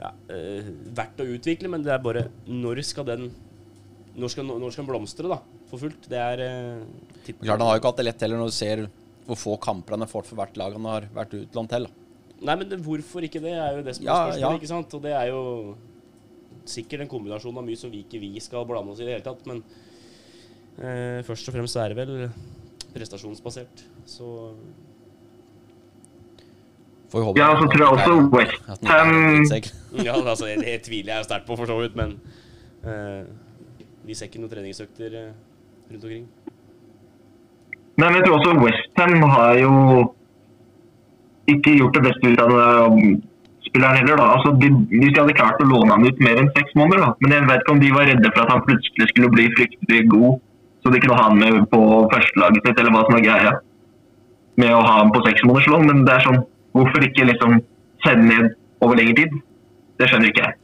[0.00, 3.30] ja, eh, verdt å utvikle, men det er bare Når skal den
[4.16, 5.40] Når skal, når skal den blomstre, da?
[5.70, 6.08] For fullt?
[6.10, 8.84] Det er eh, Klart Han har jo ikke hatt det lett heller, når du ser
[9.30, 11.84] hvor få kamper han har fått for hvert lag han har vært utlånt til.
[11.86, 11.90] da.
[12.40, 14.40] Nei, men det, hvorfor ikke det, er jo det som er Ja, spørsmålet.
[14.40, 14.50] ja.
[14.58, 14.94] ikke sant?
[14.96, 15.42] Og det er jo
[16.70, 19.14] sikkert en kombinasjon av mye som vi ikke vi skal blande oss i i det
[19.18, 19.44] hele tatt.
[19.46, 19.62] Men
[20.80, 22.14] eh, først og fremst så er det vel
[22.94, 23.84] prestasjonsbasert.
[24.08, 24.30] Så
[27.10, 29.70] Får vi håpe Ja, så tror jeg også West at han ikke Ham drittsekk.
[30.06, 31.96] ja, altså, det, det tviler jeg sterkt på, for så vidt.
[31.98, 32.20] Men
[32.86, 33.24] eh,
[34.06, 35.32] vi ser ikke noen treningsøkter eh,
[35.90, 36.28] rundt omkring.
[37.98, 39.72] Nei, men jeg tror også Westham har jo
[41.50, 42.60] ikke gjort det beste ut av det
[43.66, 44.20] spilleren heller.
[44.22, 44.28] da.
[44.36, 47.10] Altså, de, Hvis de hadde klart å låne han ut mer enn seks måneder, da.
[47.24, 50.04] Men jeg vet ikke om de var redde for at han plutselig skulle bli fryktelig
[50.14, 50.38] god,
[50.82, 51.80] så de kunne ha han med på
[52.12, 53.52] førstelaget sitt, eller hva som er greia.
[54.60, 55.86] Med å ha han på seksmånederslån.
[55.86, 55.94] måneders.
[55.94, 56.42] Men det er sånn,
[56.76, 57.60] hvorfor ikke liksom
[58.04, 59.38] sende ned over lengre tid?
[60.00, 60.56] Det skjønner ikke jeg.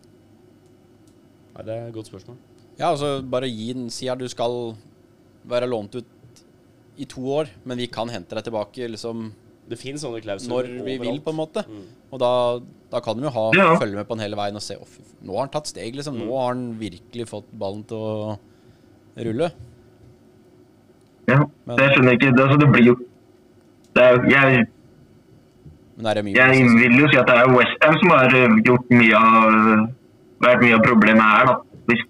[1.56, 2.36] Nei, det er et godt spørsmål.
[2.76, 4.76] Ja, altså bare gi den Si du skal
[5.48, 6.42] være lånt ut
[7.00, 9.30] i to år, men vi kan hente deg tilbake liksom
[9.68, 11.64] Det finnes sånne klausuler når vi vil, på en måte.
[11.66, 11.86] Mm.
[12.14, 12.30] Og da,
[12.92, 13.72] da kan du jo ha, Ja.
[13.80, 14.92] følge med på den hele veien og se oh,
[15.26, 16.20] Nå har han tatt steg, liksom.
[16.20, 18.36] Nå har han virkelig fått ballen til å
[19.26, 19.50] rulle.
[21.26, 22.96] Ja, Men- skjønner jeg skjønner ikke, det, altså, det blir jo
[23.96, 24.66] det er, jeg,
[25.96, 28.58] Men er det mye jeg vil jo si at det er Westham som har eh,
[28.66, 29.86] gjort mye av
[30.44, 31.50] vært mye av problemet her.
[31.50, 31.54] da.
[31.88, 32.02] Hvis,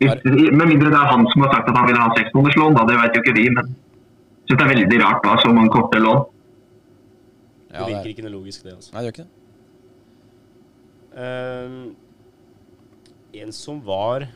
[0.00, 2.86] hvis, med mindre det er han som har sagt at han vil ha seksmånederslån, da.
[2.88, 3.48] Det vet jo ikke vi.
[3.58, 6.24] Men jeg syns det er veldig rart da, så mange korte lån.
[7.72, 8.74] Ja, det virker er, ikke noe logisk, det.
[8.76, 8.92] altså.
[8.92, 9.38] nei, det gjør ikke det.
[11.12, 11.76] Um,
[13.42, 14.26] en som var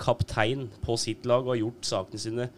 [0.00, 2.48] kaptein på sitt lag og har gjort sakene sine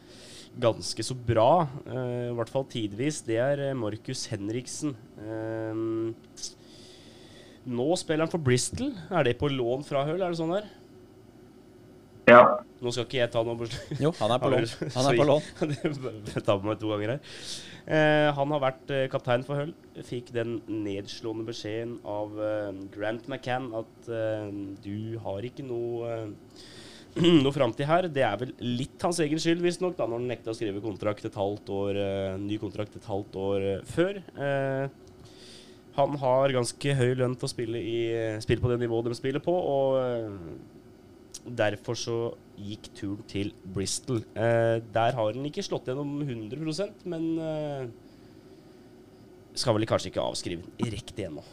[0.58, 4.96] ganske så bra, eh, i hvert fall tidvis, det er eh, Markus Henriksen.
[5.22, 6.14] Ehm,
[7.68, 8.92] nå spiller han for Bristol.
[9.10, 10.20] Er det på lån fra Hull?
[10.22, 10.68] Er det sånn der?
[12.28, 12.42] Ja.
[12.78, 14.00] Nå skal ikke jeg ta noe beslutning.
[14.04, 14.66] Jo, han er på lån.
[14.96, 15.46] Han er på lån.
[16.28, 17.36] Jeg tar på meg to ganger her.
[17.88, 19.72] Eh, han har vært eh, kaptein for Hull.
[20.04, 24.50] Fikk den nedslående beskjeden av eh, Grant McCann at eh,
[24.84, 26.18] du har ikke noe
[27.44, 28.08] noe framtid her.
[28.12, 31.26] Det er vel litt hans egen skyld, visstnok, da når han nekta å skrive kontrakt
[31.28, 34.22] et halvt år, eh, ny kontrakt et halvt år eh, før.
[34.38, 34.88] Eh,
[35.98, 38.00] han har ganske høy lønn til å spille, i,
[38.44, 39.96] spille på det nivået de spiller på, og
[41.56, 42.18] derfor så
[42.58, 44.22] gikk turen til Bristol.
[44.36, 47.88] Eh, der har han ikke slått gjennom 100% men eh,
[49.58, 51.44] skal vel kanskje ikke avskrive den riktig ennå.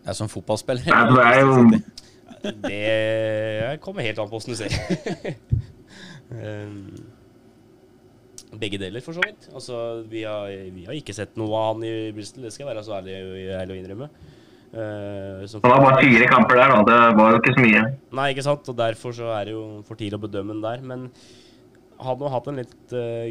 [0.00, 0.86] Det er som fotballspiller.
[0.88, 1.80] Ja, det er jo
[2.42, 4.72] Det kommer helt an på åssen du ser.
[6.34, 6.98] um,
[8.60, 9.48] begge deler, for så vidt.
[9.54, 12.72] Altså, vi har, vi har ikke sett noe av han i Bristol, det skal jeg
[12.72, 13.18] være så ærlig,
[13.60, 14.10] ærlig å innrømme.
[14.70, 16.82] Uh, Han har bare fire kamper der, da.
[16.86, 17.84] Det var jo ikke så mye.
[18.14, 18.68] Nei, ikke sant?
[18.70, 20.84] Og derfor så er det jo for tidlig å bedømme den der.
[20.86, 21.08] Men
[22.00, 23.30] han har hatt en litt uh,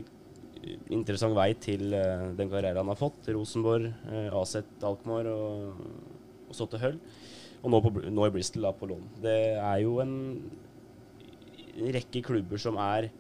[0.92, 3.32] interessant vei til uh, den karrieren han har fått.
[3.32, 5.80] Rosenborg, uh, Aset Alkmaar og,
[6.50, 7.00] og så til Hull.
[7.60, 9.08] Og nå, på, nå i Bristol, da, på lån.
[9.24, 10.14] Det er jo en,
[11.76, 13.12] en rekke klubber som er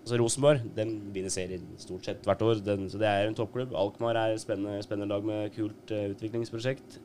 [0.00, 3.74] Altså Rosenborg den vinner serien stort sett hvert år, den, så det er en toppklubb.
[3.76, 6.96] Alkmaar er et spennende, spennende lag med kult uh, utviklingsprosjekt.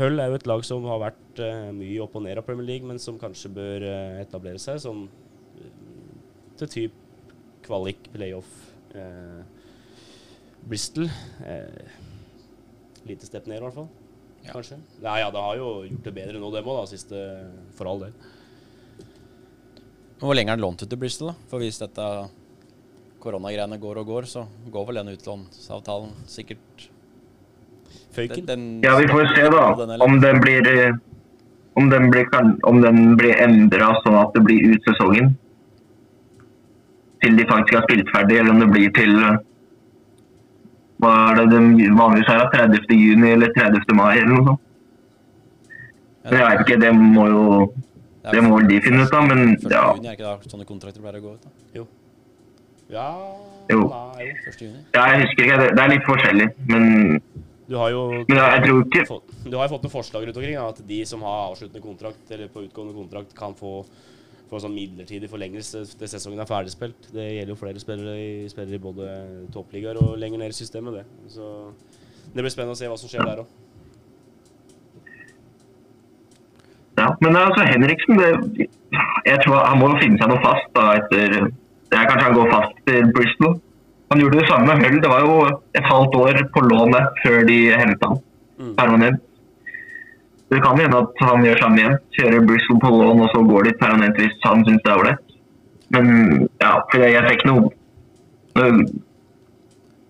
[0.00, 2.66] Hull er jo et lag som har vært uh, mye opp og ned av Premier
[2.66, 5.04] League, men som kanskje bør uh, etablere seg som
[6.58, 6.98] til typ
[7.68, 8.50] kvalik, playoff.
[10.66, 11.06] Bristol
[13.06, 13.88] Lite step ned, i hvert fall.
[14.44, 14.52] Ja.
[14.54, 14.78] Kanskje.
[15.04, 17.24] Nei, ja, det har jo gjort det bedre nå, dem òg, da, siste
[17.78, 18.14] For all del.
[20.20, 21.48] Hvor lenge er den lånt ut til Bristol, da?
[21.50, 22.06] For hvis dette
[23.20, 26.88] koronagreiene går og går, så går vel den utlånsavtalen sikkert
[28.16, 28.46] Føyken.
[28.46, 29.64] den, Ja, vi får se, da.
[29.78, 30.96] Den Om den blir eh,
[31.74, 32.26] om den blir,
[32.66, 35.34] om den blir endra sånn at det blir ut sesongen.
[37.20, 39.38] Til de faktisk har spilt ferdig, eller om det blir til eh,
[41.00, 42.48] Hva er det de vanligvis er?
[42.54, 42.90] 30.
[42.96, 43.94] juni eller 30.
[43.96, 44.60] mai, eller noe sånt.
[46.24, 47.44] Men jeg vet ikke, det må jo
[48.30, 49.84] det må vel de finne ut av, men ja.
[49.96, 51.46] juni, er ikke da sånne kontrakter pleier å gå ut?
[51.46, 51.50] da?
[51.78, 51.86] Jo.
[52.90, 53.06] Ja
[53.70, 53.86] Jo.
[53.88, 54.34] Nei, jo.
[54.44, 54.82] Første juni?
[54.96, 55.58] ja jeg husker ikke.
[55.62, 56.84] Det det er litt forskjellig, men
[57.70, 60.36] Du har jo Men jeg tror ikke- fått, Du har jo fått noen forslag rundt
[60.36, 60.56] omkring.
[60.56, 63.84] Da, at de som har avsluttende kontrakt eller på utgående kontrakt, kan få,
[64.50, 67.08] få en sånn midlertidig forlengelse til sesongen er ferdigspilt.
[67.14, 69.08] Det gjelder jo flere spillere i, spillere i både
[69.54, 71.00] toppligaer og lenger ned i systemet.
[71.00, 71.04] det.
[71.30, 71.72] Så
[72.34, 73.56] det blir spennende å se hva som skjer der òg.
[76.98, 78.66] Ja, men altså Henriksen det,
[79.24, 82.76] Jeg tror han må finne seg noe fast da etter er Kanskje han går fast
[82.86, 83.54] til Bristol.
[84.10, 85.00] Han gjorde det samme med Hull.
[85.02, 85.36] Det var jo
[85.78, 88.20] et halvt år på lånet før de henta han
[88.60, 88.74] Mm.
[88.76, 89.20] permanent.
[90.50, 91.98] Det kan hende at han gjør samme igjen.
[92.16, 95.34] Kjører Bristol på lån, og så går de permanent hvis han syns det er ålreit.
[95.94, 96.06] Men
[96.62, 97.70] ja, for jeg, jeg fikk noe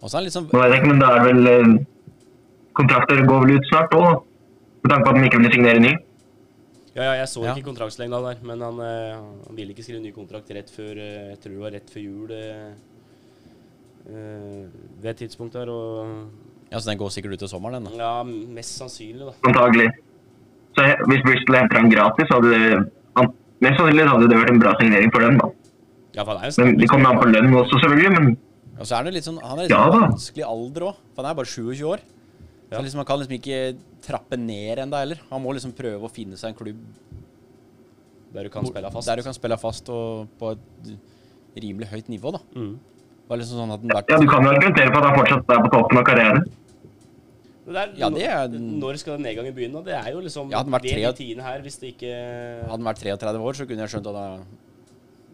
[0.01, 1.73] Nå han litt sånn vet jeg ikke, men det er vel eh,
[2.77, 4.23] Kontrakter går vel ut snart òg,
[4.81, 5.91] med tanke på at de ikke vil signere ny.
[6.95, 7.53] Ja, ja, jeg så Ja.
[7.55, 11.31] ikke kontraktslengda der, men han, eh, han ville ikke skrive ny kontrakt rett før eh,
[11.35, 12.33] Jeg tror det var rett før jul
[14.11, 15.69] ved et tidspunkt der.
[15.69, 16.31] Og
[16.73, 17.93] Ja, så den går sikkert ut til sommeren, den.
[17.93, 17.99] da.
[18.01, 19.35] ja, mest sannsynlig, da.
[19.51, 19.91] antagelig.
[20.77, 22.71] Så hvis Bristol henter han gratis, så hadde det
[23.61, 25.41] mest sannsynlig hadde det vært en bra signering for dem.
[25.41, 25.49] da.
[26.17, 28.13] Ja, for han Men Det kommer an på lønn også, selvfølgelig.
[28.17, 28.37] Men
[28.81, 30.95] Og så er det litt sånn, han er litt Ja sånn vanskelig alder òg.
[31.15, 32.01] For han er bare 27 år.
[32.71, 32.79] Ja.
[32.79, 33.61] Så liksom, han kan liksom ikke
[34.07, 35.21] trappe ned ennå heller.
[35.31, 36.81] Han må liksom prøve å finne seg en klubb
[38.33, 39.09] der du kan spille fast.
[39.11, 42.33] der du kan spille fast og på et rimelig høyt nivå.
[42.33, 42.41] da.
[42.55, 42.79] Mm.
[43.31, 45.61] Liksom sånn at han vært, ja, du kan jo argumentere for at han fortsatt er
[45.63, 46.41] på toppen av karrieren.
[47.71, 49.85] Det der, Ja, det er- Når skal den nedgangen begynne?
[49.85, 52.11] Det er jo liksom Ja, det de tidene her, hvis det ikke
[52.67, 54.17] Hadde den vært 33 år, så kunne jeg skjønt at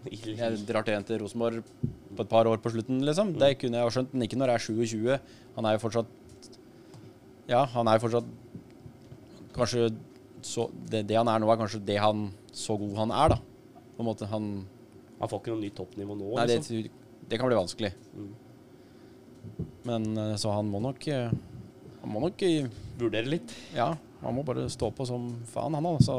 [0.06, 1.64] jeg, Jeg drar til til Rosenborg
[2.16, 3.32] på et par år på slutten, liksom.
[3.38, 5.18] Det kunne jeg ha skjønt, men ikke når jeg er 27.
[5.56, 6.06] Han er jo fortsatt
[7.48, 8.28] Ja, han er jo fortsatt
[9.54, 9.96] Kanskje
[10.42, 13.36] så det, det han er nå, er kanskje det han Så god han er, da.
[13.96, 14.66] På en måte han
[15.18, 16.90] Han får ikke noe nytt toppnivå nå, Nei, det, liksom.
[17.30, 17.92] det kan bli vanskelig.
[18.14, 18.32] Mm.
[19.86, 21.30] Men eh, så han må nok eh,
[22.06, 22.68] Han må nok eh,
[23.00, 23.50] Vurdere litt.
[23.74, 23.90] Ja,
[24.22, 26.14] han må bare stå på som faen, han altså.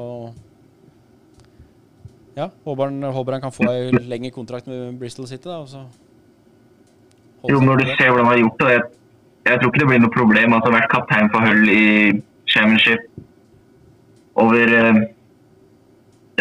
[2.36, 5.62] Ja, håper han, håper han kan få ei lengre kontrakt med Bristol City, da.
[5.64, 5.86] Og så
[7.48, 8.84] Jo, når du ser hvordan han har gjort det, jeg,
[9.48, 10.58] jeg tror ikke det blir noe problem.
[10.60, 11.88] Altså, vært kaptein for Hull i
[12.52, 13.08] championship
[14.44, 15.02] over eh,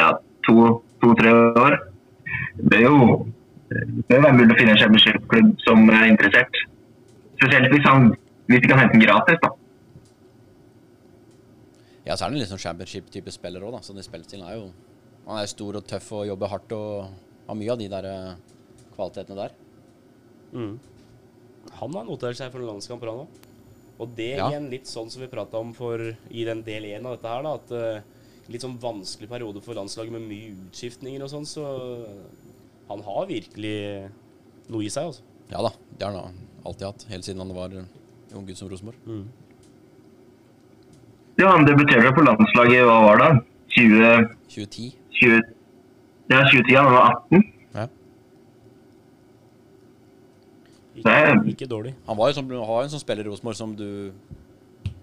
[0.03, 0.11] ja,
[0.51, 1.81] to-tre år.
[2.67, 3.23] Det er jo
[3.71, 6.63] det er mulig å finne en championship-klubb som er interessert.
[7.39, 8.13] Spesielt hvis, han,
[8.47, 9.39] hvis de kan hente den gratis.
[9.43, 9.51] da.
[12.07, 13.81] Ja, så er han litt sånn championship-type spiller òg, da.
[13.83, 14.67] Så den spillestilen er jo
[15.27, 17.09] Han er stor og tøff og jobber hardt og
[17.49, 18.37] har mye av de der eh,
[18.95, 19.55] kvalitetene der.
[20.55, 20.77] Mm.
[21.81, 23.41] Han har notert seg for noen landskamper, han òg.
[23.99, 24.47] Og det Ja.
[24.53, 25.99] igjen litt sånn som vi prata om for,
[26.31, 27.55] i den del én av dette her, da.
[27.59, 28.03] At eh,
[28.55, 31.67] litt sånn vanskelig periode for landslaget med mye utskiftninger og sånn, så
[32.89, 34.11] han har virkelig
[34.71, 35.23] noe i seg, altså.
[35.51, 37.07] Ja da, det har han alltid hatt.
[37.11, 37.91] Helt siden han var eh,
[38.39, 38.99] ung gutt som Rosenborg.
[39.07, 39.27] Mm.
[41.37, 43.31] Ja, Han debuterte på landslaget hva var det?
[43.77, 44.87] 20, 2010.
[45.19, 45.43] 20,
[46.33, 47.45] ja, 2010, han var 18.
[47.77, 47.87] Ja.
[50.97, 51.15] Ikke,
[51.53, 51.93] ikke dårlig.
[52.07, 53.89] Han var jo sånn, en sånn spiller i Rosenborg som du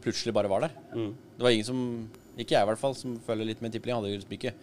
[0.04, 0.78] plutselig bare var der.
[0.96, 1.12] Mm.
[1.38, 1.82] Det var ingen som,
[2.34, 4.56] ikke jeg i hvert fall, som følger litt med tippeligaen, hadde liksom ikke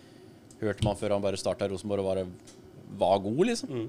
[0.60, 2.26] hørt om han før han bare starta i Rosenborg og bare
[3.00, 3.72] var god, liksom.
[3.72, 3.88] Mm.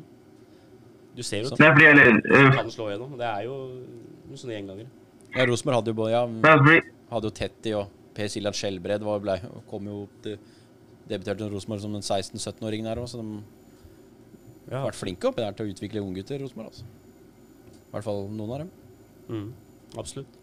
[1.17, 3.17] Du ser jo sånn at Nei, fordi, eller, han kan slå igjennom.
[3.19, 3.57] Det er jo
[4.31, 4.91] noen sånne gjengangere.
[5.31, 6.23] Ja, Rosenborg hadde jo både, ja,
[7.11, 9.37] hadde jo Tetti og Per Siljan Skjelbred var, ble,
[9.69, 10.37] kom jo til
[11.07, 15.67] debuterte Rosenborg som en 16-17-åring der òg, så de har vært flinke oppi der til
[15.67, 16.71] å utvikle unggutter i Rosenborg.
[16.71, 16.87] Altså.
[17.81, 18.71] I hvert fall noen av dem.
[19.31, 19.49] Mm.
[19.99, 20.37] Absolutt.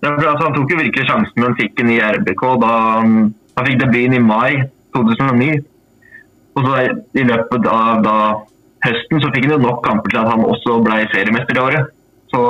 [0.00, 2.44] ja, for, altså, han tok jo virkelig sjansen da han fikk den i RBK.
[2.62, 4.64] da Han, han fikk debuten i mai
[4.96, 5.60] 2009.
[6.54, 6.80] Og så
[7.18, 8.16] i løpet av da,
[8.86, 11.92] høsten så fikk han jo nok kamper til at han også ble seriemester i året.
[12.34, 12.40] Så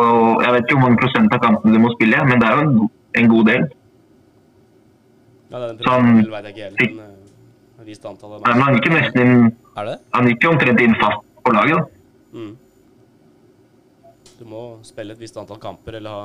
[0.40, 2.62] jeg vet ikke hvor mange prosent av kampene du må spille, men det er jo
[2.64, 2.76] en,
[3.20, 3.66] en god del.
[5.50, 8.54] Ja, det er den prosent, veit jeg ikke helt, men eh, et visst antall Nei,
[8.54, 9.98] men han gikk jo nesten inn Er det det?
[10.16, 11.76] Han gikk jo omtrent inn fast på laget.
[11.76, 11.84] da.
[12.38, 12.54] Mm.
[14.38, 16.22] Du må spille et visst antall kamper eller ha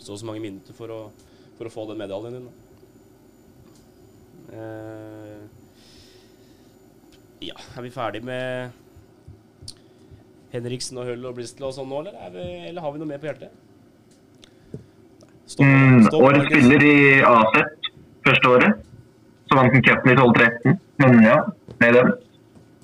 [0.00, 1.00] så og så mange minutter for å,
[1.58, 2.48] for å få den medaljen din.
[2.48, 2.52] Da.
[4.56, 5.44] Eh,
[7.50, 8.85] ja, er vi ferdig med
[10.56, 13.10] Henriksen og Hull og Bristol og sånn nå, eller, er vi, eller har vi noe
[13.12, 13.54] mer på hjertet?
[15.46, 17.58] Stopp, Mm, stopp, årets spiller i AZ
[18.26, 18.84] første året.
[19.46, 20.78] Så vant han cupen i 12-13.
[21.02, 21.36] Men ja,
[21.80, 22.12] med dem.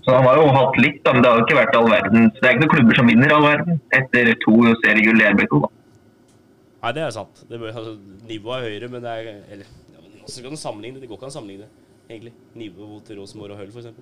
[0.02, 2.30] Så han har jo hatt litt, da, men det har jo ikke vært all verden.
[2.34, 5.54] Så Det er ikke noen klubber som vinner all verden etter to seriegull i RBK.
[5.62, 5.70] da.
[6.82, 7.44] Nei, det er sant.
[7.50, 11.04] Det altså, nivået er høyere, men det er Eller ja, men kan du sammenligne det?
[11.04, 11.68] Det går ikke an å sammenligne
[12.10, 12.32] egentlig.
[12.58, 13.94] Nivået til Rosenborg og Hull, f.eks.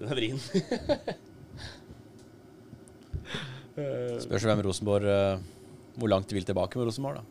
[0.00, 0.40] Den er vrien.
[3.78, 5.42] Eh, Spørs hvem Rosenborg eh,
[6.00, 7.24] Hvor langt de vil tilbake med Rosenborg, da.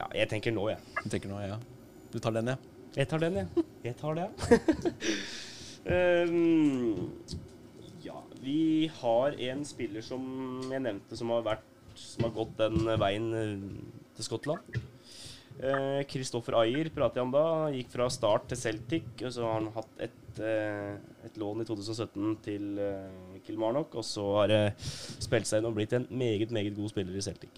[0.00, 0.80] ja, jeg tenker nå, jeg.
[1.04, 1.58] Du tenker nå, ja.
[2.12, 2.56] Du tar den, ja.
[2.96, 3.64] Jeg tar den, jeg.
[3.86, 4.32] Jeg tar det, ja.
[6.26, 7.12] um,
[8.08, 10.24] ja, vi har en spiller som
[10.72, 11.68] jeg nevnte, som har vært
[11.98, 13.54] Som har gått den veien eh,
[14.16, 14.80] til Skottland.
[16.08, 17.44] Kristoffer Ayer prater jeg om da.
[17.70, 19.10] Gikk fra Start til Celtic.
[19.20, 20.96] Og så har han hatt et, uh,
[21.28, 22.80] et lån i 2017 til
[23.42, 23.94] eh, Kilmarnock.
[23.94, 27.24] Og så har det spilt seg inn og blitt en meget, meget god spiller i
[27.24, 27.50] Celtic.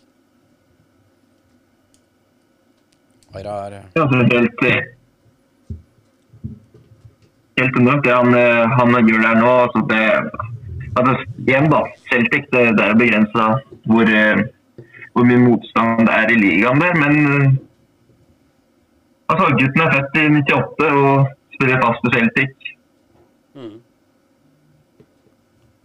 [3.34, 4.82] Aira er Ja, Ja, er helt eh,
[7.58, 9.50] Helt enormt det han, eh, han gjør der nå.
[9.64, 10.02] Altså det,
[10.96, 11.12] altså,
[11.46, 11.82] igjen, da.
[12.10, 13.44] Celtic det, det er begrensa
[13.86, 14.42] hvor, eh,
[15.12, 16.98] hvor mye motstand det er i ligaen der.
[16.98, 17.52] Men eh,
[19.28, 22.74] altså, gutten er født i 98 og spiller fast i Celtic.
[23.54, 23.76] Mm.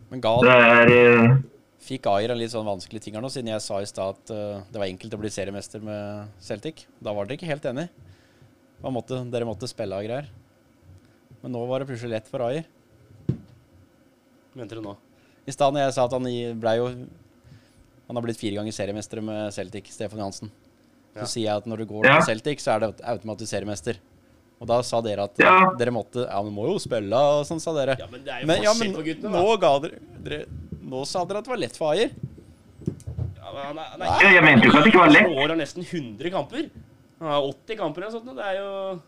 [0.09, 1.37] Men ga Det er eh,
[1.85, 4.31] Fikk Ayer en litt sånn vanskelig ting her nå, siden jeg sa i stad at
[4.35, 6.83] uh, det var enkelt å bli seriemester med Celtic.
[6.99, 7.85] Da var dere ikke helt enig.
[8.83, 10.27] Måtte, dere måtte spille av greier.
[11.41, 12.67] Men nå var det plutselig lett for Ayer.
[14.59, 14.97] Mente du nå?
[15.47, 16.87] I stad når jeg sa at han blei ble jo
[18.09, 20.49] Han har blitt fire ganger seriemester med Celtic, Stefan Johansen.
[21.13, 21.25] Så Ja.
[21.29, 22.19] sier jeg at når du går Ja.
[22.19, 23.97] til Celtic, så er det automatisk seriemester.
[24.59, 25.71] Og da sa dere at Ja.
[25.79, 27.95] dere måtte Ja, vi må jo spille, og sånn, sa dere.
[27.99, 30.45] Ja, men det er jo Men, ja, men på guttene, nå ga dere, dere
[30.89, 32.09] Nå sa dere at det var lett for Ajer.
[33.39, 35.29] Ja, men han er, er jeg mente jo ikke at det ikke var lett.
[35.37, 36.69] Han har nesten 100 kamper.
[37.19, 38.35] Han har 80 kamper eller noe sånt.
[38.35, 39.01] Det er jo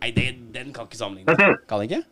[0.00, 1.60] Nei, det, den kan ikke sammenlignes.
[1.70, 2.02] Kan ikke?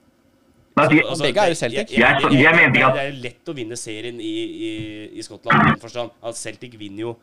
[0.76, 1.90] altså, Altså, Begge er jo Celtic.
[1.92, 4.32] Jeg, jeg, jeg, Jeg ikke at- Det er jo lett å vinne serien i,
[4.68, 4.70] i,
[5.18, 7.16] i Skottland i den forstand at Celtic vinner jo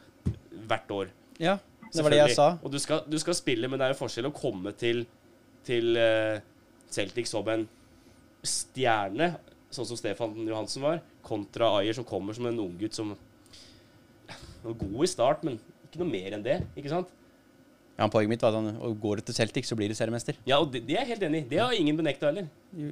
[0.69, 1.07] hvert år.
[1.39, 1.57] Ja,
[1.93, 2.47] det var det jeg sa.
[2.63, 5.03] Og du skal, du skal spille, men det er jo forskjell å komme til,
[5.67, 6.41] til uh,
[6.91, 7.65] Celtic som en
[8.45, 9.33] stjerne,
[9.73, 13.13] sånn som Stefan Johansen var, kontra Ayer som kommer som en unggutt som
[14.63, 16.59] var god i start, men ikke noe mer enn det.
[16.77, 17.09] ikke sant?
[17.99, 20.37] Ja, Poenget mitt var at han, og går du til Celtic, så blir du seriemester.
[20.47, 21.47] Ja, og det, det er jeg helt enig i.
[21.51, 22.47] Det har ingen benekta heller.
[22.71, 22.91] Jo,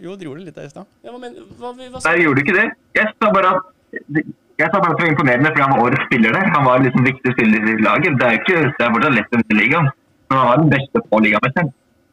[0.00, 0.92] jo, dere gjorde det litt der i stad.
[1.02, 2.68] Ja, hva, men, hva, hva, hva, Jeg gjorde ikke det.
[3.00, 4.20] Jeg sa bare at
[4.60, 6.46] jeg sa bare at det var imponerende fordi han var årets spiller der.
[6.54, 8.12] Han var liksom viktig spiller i laget.
[8.20, 9.86] Det er jo ikke, det er fortsatt lett å vinne ligaen.
[10.30, 11.70] Men han var den beste på ligamesteren.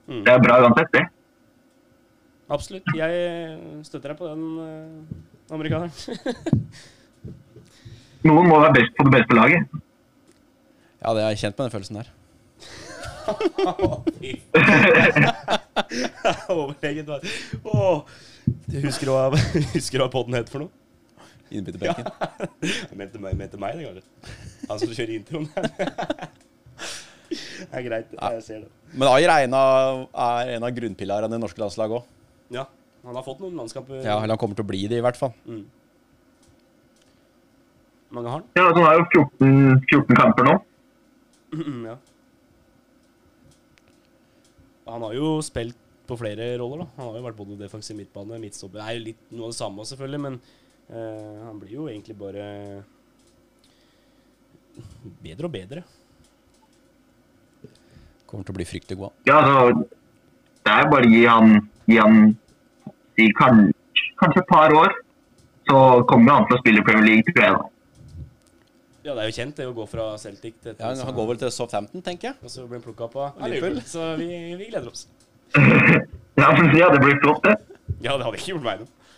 [0.07, 0.21] Mm.
[0.25, 1.03] Det er bra uansett, det.
[2.57, 2.87] Absolutt.
[2.95, 3.11] Jeg
[3.83, 5.93] støtter deg på den, eh, amerikaneren.
[8.27, 9.61] Noen må være best på det beste laget.
[11.03, 12.07] Ja, det har jeg kjent på den følelsen der.
[16.47, 17.09] Overlegent.
[17.67, 17.97] Åh,
[18.71, 19.23] du husker hva,
[19.75, 20.71] husker hva podden het for noe?
[21.51, 22.09] Innbytterbenken.
[22.89, 24.35] Jeg mente meg, mente meg det, kanskje.
[24.67, 25.47] Han som kjører introen.
[27.27, 28.69] det er greit, jeg ser det.
[28.93, 32.13] Men Ayer er en av, er en av grunnpilarene i det norske landslaget òg.
[32.55, 32.65] Ja,
[33.07, 33.99] han har fått noen landskamper.
[34.01, 35.33] Ja, eller han kommer til å bli det, i hvert fall.
[35.47, 35.65] Mm.
[38.15, 38.47] Mange har han?
[38.55, 40.55] Ja, han har jo 14, 14 kamper nå.
[41.91, 41.97] ja.
[44.87, 45.75] Han har jo spilt
[46.07, 46.87] på flere roller, da.
[46.97, 49.59] Han har jo vært både defensiv midtbane, midtstopper Det er jo litt noe av det
[49.59, 50.39] samme, selvfølgelig, men
[50.89, 52.47] eh, han blir jo egentlig bare
[55.23, 55.83] bedre og bedre.
[58.27, 59.15] Kommer til å bli fryktelig god.
[59.29, 59.87] Ja, altså,
[60.67, 62.21] det er bare å gi han, gi han
[63.17, 63.71] i kanskje,
[64.19, 64.93] kanskje et par år,
[65.67, 67.73] så kommer han til å spille Premier League, tror jeg.
[69.07, 71.37] Ja, det er jo kjent, det å gå fra Celtic til Ja, Han går vel
[71.39, 72.39] til Southampton, tenker jeg.
[72.43, 73.79] Og så blir han plukka opp av Liverpool.
[73.87, 74.27] Så vi,
[74.59, 75.07] vi gleder oss.
[76.37, 77.55] Ja, men ja, det blir flott, det.
[78.05, 79.13] Ja, det hadde ikke gjort meg noe.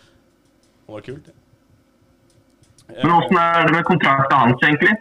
[0.86, 1.34] Det var kult, det.
[2.96, 4.96] Eh, Men åssen er det med kontrakten hans, egentlig?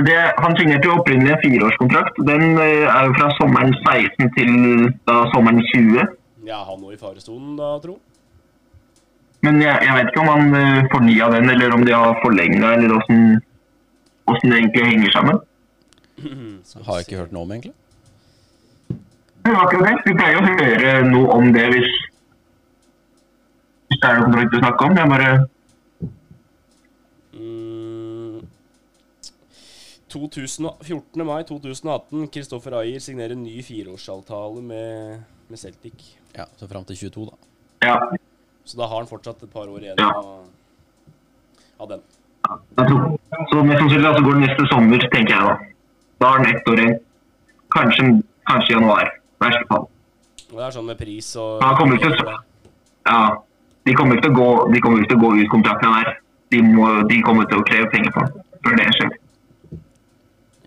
[0.00, 2.20] Det, han signerte jo opprinnelig en fireårskontrakt.
[2.26, 4.54] Den eh, er jo fra sommeren 16 til
[5.08, 6.06] da, sommeren 20.
[6.48, 7.98] Ja, han nå i faresonen, da, tro.
[9.44, 12.74] Men jeg, jeg vet ikke om han uh, fornya den, eller om de har forlenga,
[12.76, 13.38] eller åssen
[14.50, 15.38] det egentlig henger sammen.
[16.68, 17.72] Så Har jeg ikke hørt noe om, egentlig.
[19.40, 19.94] Det var akkurat det.
[20.04, 21.94] Vi pleier å høre noe om det hvis,
[23.88, 25.00] hvis det er noe du snakker snakke om.
[25.00, 25.32] Jeg bare
[27.40, 28.40] Mm,
[30.10, 31.24] 2014.
[31.26, 32.26] mai 2018.
[32.34, 35.20] Kristoffer Ayer signerer ny fireårsavtale med,
[35.50, 36.16] med Celtic.
[36.36, 37.36] Ja, Så fram til 22, da.
[37.86, 37.96] Ja.
[38.64, 40.10] Så da har han fortsatt et par år igjen Ja.
[40.10, 40.44] av,
[41.80, 42.02] av den.
[42.50, 43.18] Jeg tror,
[43.52, 45.54] så mest sannsynlig da, så går det neste sommer, tenker jeg da.
[46.20, 46.98] Da har han ett år igjen.
[47.74, 48.06] Kanskje,
[48.50, 49.10] kanskje januar.
[49.40, 49.86] I verste fall.
[50.50, 52.38] Og det er sånn med pris og Han kommer ikke til å
[53.06, 53.20] Ja.
[53.86, 56.10] De kommer ikke til å gå, de kommer ikke til å gå ut kontrakten her.
[56.52, 58.24] De, må, de kommer til å kreve penger på
[58.60, 59.14] for det skjer.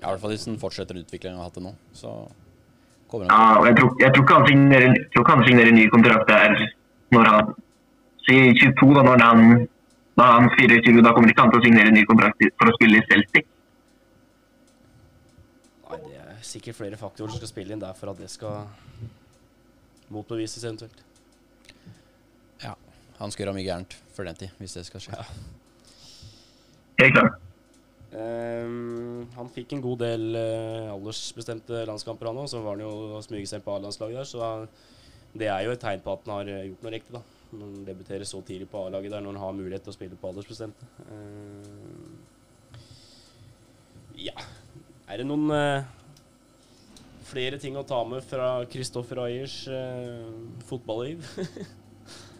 [0.04, 1.74] Ja, I hvert fall hvis han fortsetter utviklingen han har hatt det nå.
[1.96, 2.10] Så
[3.08, 5.46] kommer Ja, han og jeg tror, jeg tror ikke han signerer, jeg tror ikke han
[5.48, 6.58] signerer ny kontrakt der
[7.16, 7.54] når han
[8.24, 9.42] Si 22, da når han
[10.16, 13.00] da han 24, da kommer ikke han til å signere ny kontrakt for å spille
[13.02, 13.48] i Celtic.
[15.90, 18.70] Nei, det er sikkert flere faktorer som skal spille inn der for at det skal
[20.14, 21.02] motbevises eventuelt.
[22.64, 22.76] Ja,
[23.18, 25.26] han skal gjøre mye gærent for den tid, hvis det skal skje.
[27.02, 27.42] Helt klart.
[28.14, 32.50] Ehm, han fikk en god del uh, aldersbestemte landskamper, han òg.
[32.52, 34.30] Så var han jo smyget seg på A-landslaget der.
[34.30, 34.52] Så da,
[35.34, 37.24] det er jo et tegn på at han har eh, gjort noe riktig, da.
[37.54, 40.20] Når han debuterer så tidlig på A-laget der, når han har mulighet til å spille
[40.20, 40.90] på aldersbestemte.
[41.10, 42.14] Uh,
[44.24, 44.36] ja
[45.10, 45.82] Er det noen uh,
[47.26, 49.64] flere ting å ta med fra Kristoffer Ayers
[50.70, 51.26] fotballiv?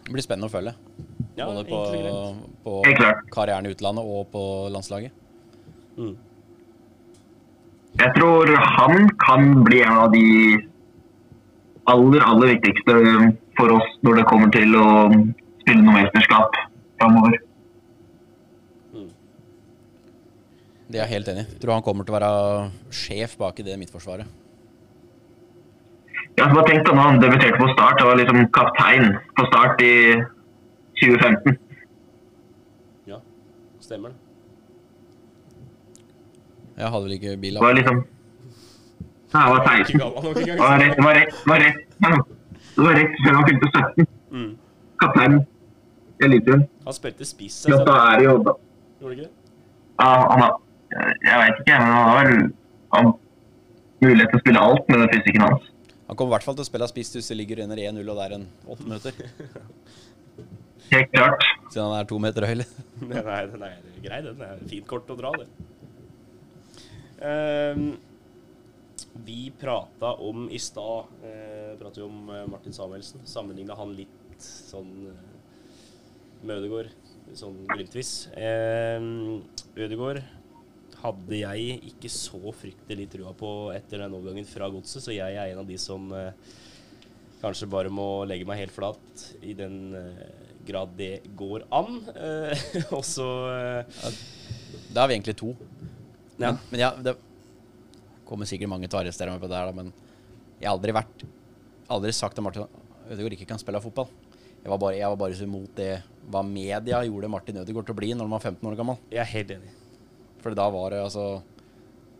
[0.04, 0.74] Det blir spennende å følge.
[1.34, 1.78] ja, Både på,
[2.68, 5.23] og på karrieren i utlandet og på landslaget.
[5.96, 6.14] Mm.
[8.00, 10.26] Jeg tror han kan bli en av de
[11.90, 12.94] aller, aller viktigste
[13.58, 14.86] for oss når det kommer til å
[15.62, 16.56] spille noe mesterskap
[16.98, 17.36] framover.
[18.94, 19.10] Mm.
[20.88, 21.58] Det er jeg helt enig i.
[21.62, 22.32] Tror han kommer til å være
[23.04, 24.40] sjef bak i det midtforsvaret.
[26.34, 29.94] Ja, bare tenk da han debuterte på start, og var liksom kaptein på start i
[30.98, 31.58] 2015.
[33.06, 33.20] Ja,
[33.78, 34.23] stemmer det.
[36.76, 37.58] Jeg hadde vel ikke bil.
[37.58, 38.04] Det var liksom
[39.34, 39.98] Nei, jeg var Ikke 16.
[39.98, 42.28] gammel nok Det var rett, det var rett, det var rett,
[42.76, 44.06] det var rett før han fylte 17.
[44.34, 44.52] Mm.
[45.02, 45.34] Kaptein
[46.24, 46.62] i den.
[46.86, 48.54] Han spilte spiss, Ja, jeg, er gjorde
[49.02, 49.30] ikke det?
[49.98, 50.52] Ja, han har
[50.94, 53.12] Jeg vet ikke, men han har vel
[54.04, 55.68] mulighet til å spille alt med den fysikken hans.
[56.06, 58.18] Han kommer i hvert fall til å spille spiss hvis det ligger under 1-0 og
[58.18, 59.12] det er en åtte minutter.
[60.92, 61.46] Helt klart.
[61.72, 62.58] Siden han er to meter høy.
[63.00, 64.36] Den er, den er grei, den.
[64.38, 65.48] Det er fint kort å dra, det.
[67.24, 67.96] Ehm,
[69.24, 73.24] vi prata om i stad eh, pratet jo om eh, Martin Samuelsen.
[73.28, 74.92] Sammenligna han litt sånn
[76.44, 76.90] med Ødegaard,
[77.38, 78.14] sånn glimtvis.
[78.36, 79.00] Eh,
[79.80, 80.22] Ødegaard
[81.04, 85.52] hadde jeg ikke så fryktelig trua på etter den overgangen fra godset, så jeg er
[85.52, 86.32] en av de som eh,
[87.42, 90.22] kanskje bare må legge meg helt flat i den eh,
[90.64, 92.00] grad det går an.
[92.14, 94.14] Eh, og så eh,
[94.94, 95.52] Da er vi egentlig to.
[96.40, 96.56] Ja.
[96.70, 97.16] Men, ja, det
[98.26, 99.92] kommer sikkert mange til å arrestere meg på det her, da, men
[100.58, 101.24] jeg har aldri vært
[101.92, 102.64] Aldri sagt til Martin
[103.12, 104.06] Ødegaard ikke kan spille fotball.
[104.64, 105.88] Jeg var bare, jeg var bare så imot det
[106.32, 109.02] hva media gjorde Martin Ødegaard til å bli når han var 15 år gammel.
[109.12, 109.74] Jeg er helt enig.
[110.40, 111.24] For da var det altså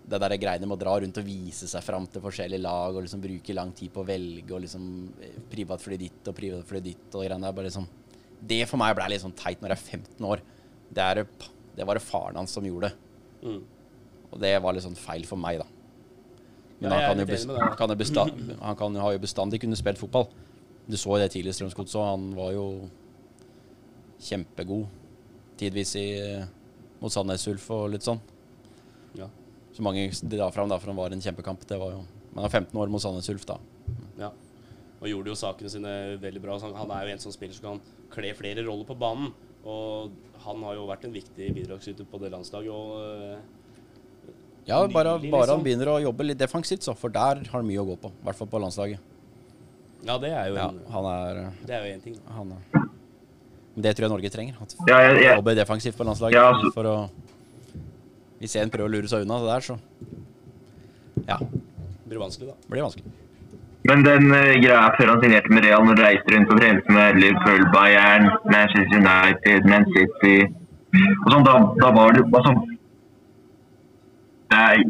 [0.05, 3.07] Det der greiene med å dra rundt og vise seg fram til forskjellige lag og
[3.07, 4.85] liksom bruke lang tid på å velge og liksom
[5.17, 7.57] privat privatfly ditt og privatfly ditt og greiene der.
[7.57, 7.89] Bare liksom
[8.53, 10.45] Det for meg ble litt sånn teit når jeg er 15 år.
[10.93, 11.25] Det, er,
[11.79, 12.93] det var det faren hans som gjorde.
[13.41, 13.63] Mm.
[14.35, 15.67] Og det var litt sånn feil for meg, da.
[16.81, 17.27] Men Ja, han, kan jo
[17.79, 20.27] kan han kan, har jo bestandig kunnet spilt fotball.
[20.91, 22.09] Du så det tidligere i Strømsgodset òg.
[22.11, 22.65] Han var jo
[24.21, 24.87] kjempegod
[25.61, 26.07] tidvis i,
[27.01, 28.21] mot Sandnes Ulf og litt sånn.
[29.19, 29.29] Ja.
[29.75, 31.65] Så mange drar fram da, for han var en kjempekamp.
[31.69, 32.03] Det var jo
[32.35, 33.59] Men han er 15 år mot Sandnes Ulf, da.
[34.19, 34.33] ja.
[35.05, 36.57] Og gjorde jo sakene sine veldig bra.
[36.59, 37.81] Så han- Han er jo en sånn spiller som kan
[38.11, 39.33] kle flere roller på banen.
[39.65, 40.11] Og
[40.41, 42.71] han har jo vært en viktig bidragsyter på det landslaget.
[42.73, 43.39] Og eh,
[44.67, 45.65] Ja, bare, Nylig, bare han liksom.
[45.67, 48.09] begynner å jobbe litt defensivt, så, for der har han mye å gå på.
[48.09, 48.99] I hvert fall på landslaget.
[50.05, 52.17] ja, det er jo Ja, en, han er, det er jo en ting.
[52.37, 52.81] han er
[53.75, 54.55] Men det tror jeg Norge trenger.
[54.63, 56.35] At Ja, jeg, jeg, jobbe defensivt på landslaget.
[56.39, 57.11] Ja, altså- For å
[58.41, 59.79] Hvis en prøver å lure seg unna det der, så
[61.29, 62.55] Ja, Det blir vanskelig, da.
[62.69, 63.13] blir vanskelig.
[63.85, 66.89] Men den uh, greia før han signerte med Real, når han reiste rundt og trente
[66.93, 70.37] med Liverpool, Bayern, Manchester United, Man City
[71.25, 72.74] og sånn, da, da var det bare sånn
[74.67, 74.85] er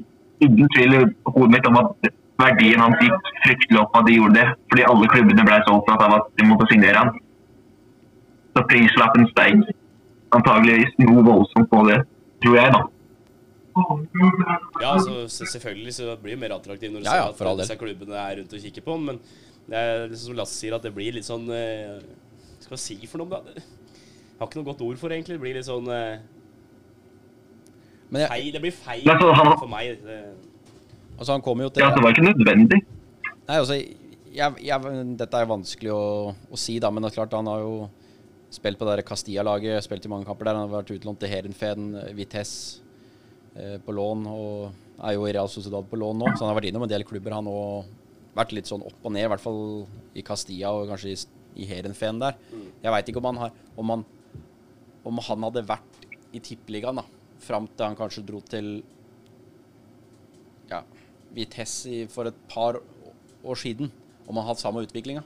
[0.44, 2.08] ingen tvil i hodet mitt om at
[2.42, 4.46] verdien hans gikk fryktelig opp av at de gjorde det.
[4.72, 7.14] Fordi alle klubbene ble så opptatt av at de måtte signere han.
[8.54, 9.62] Så prislappen steg
[10.34, 12.00] antageligvis noe voldsomt på det,
[12.42, 12.82] tror jeg, da.
[13.74, 17.62] Ja, altså, selvfølgelig så blir det mer attraktivt når du Ja, ja, ser for at
[17.62, 18.98] disse klubbene er rundt og kikker på.
[19.02, 19.18] Men
[19.66, 21.98] det er liksom som Lasse sier, at det blir litt sånn eh,
[22.68, 23.40] Hva skal jeg si for noe, da?
[23.54, 25.38] Jeg har ikke noe godt ord for det, egentlig.
[25.38, 26.22] Det blir litt sånn eh,
[28.14, 28.48] Men jeg, feil.
[28.54, 29.98] Det blir feil Nei, han- for meg.
[30.04, 30.18] Det,
[31.18, 32.78] altså, han kommer jo til Ja, så det var ikke nødvendig.
[33.48, 36.04] Nei, altså jeg, jeg, Dette er vanskelig å,
[36.50, 37.74] å si, da, men det er klart han har jo
[38.54, 40.54] spilt på det Castilla-laget, spilt i mange kamper der.
[40.60, 42.80] Han har vært utlånt til Heerenveen, Vitesse
[43.58, 46.30] eh, på lån, og er jo i Real Sociedad på lån nå.
[46.36, 47.90] Så han har vært innom en del klubber, han òg.
[48.34, 49.60] Vært litt sånn opp og ned, i hvert fall
[50.18, 51.18] i Castilla og kanskje i,
[51.62, 52.38] i Heerenveen der.
[52.82, 54.02] Jeg veit ikke om han har om han,
[55.06, 57.04] om han hadde vært i tippeligaen da,
[57.44, 58.72] fram til han kanskje dro til
[60.70, 60.80] ja,
[61.36, 62.80] Vitesse for et par
[63.44, 63.90] år siden,
[64.28, 65.22] om han hadde samme utviklinga.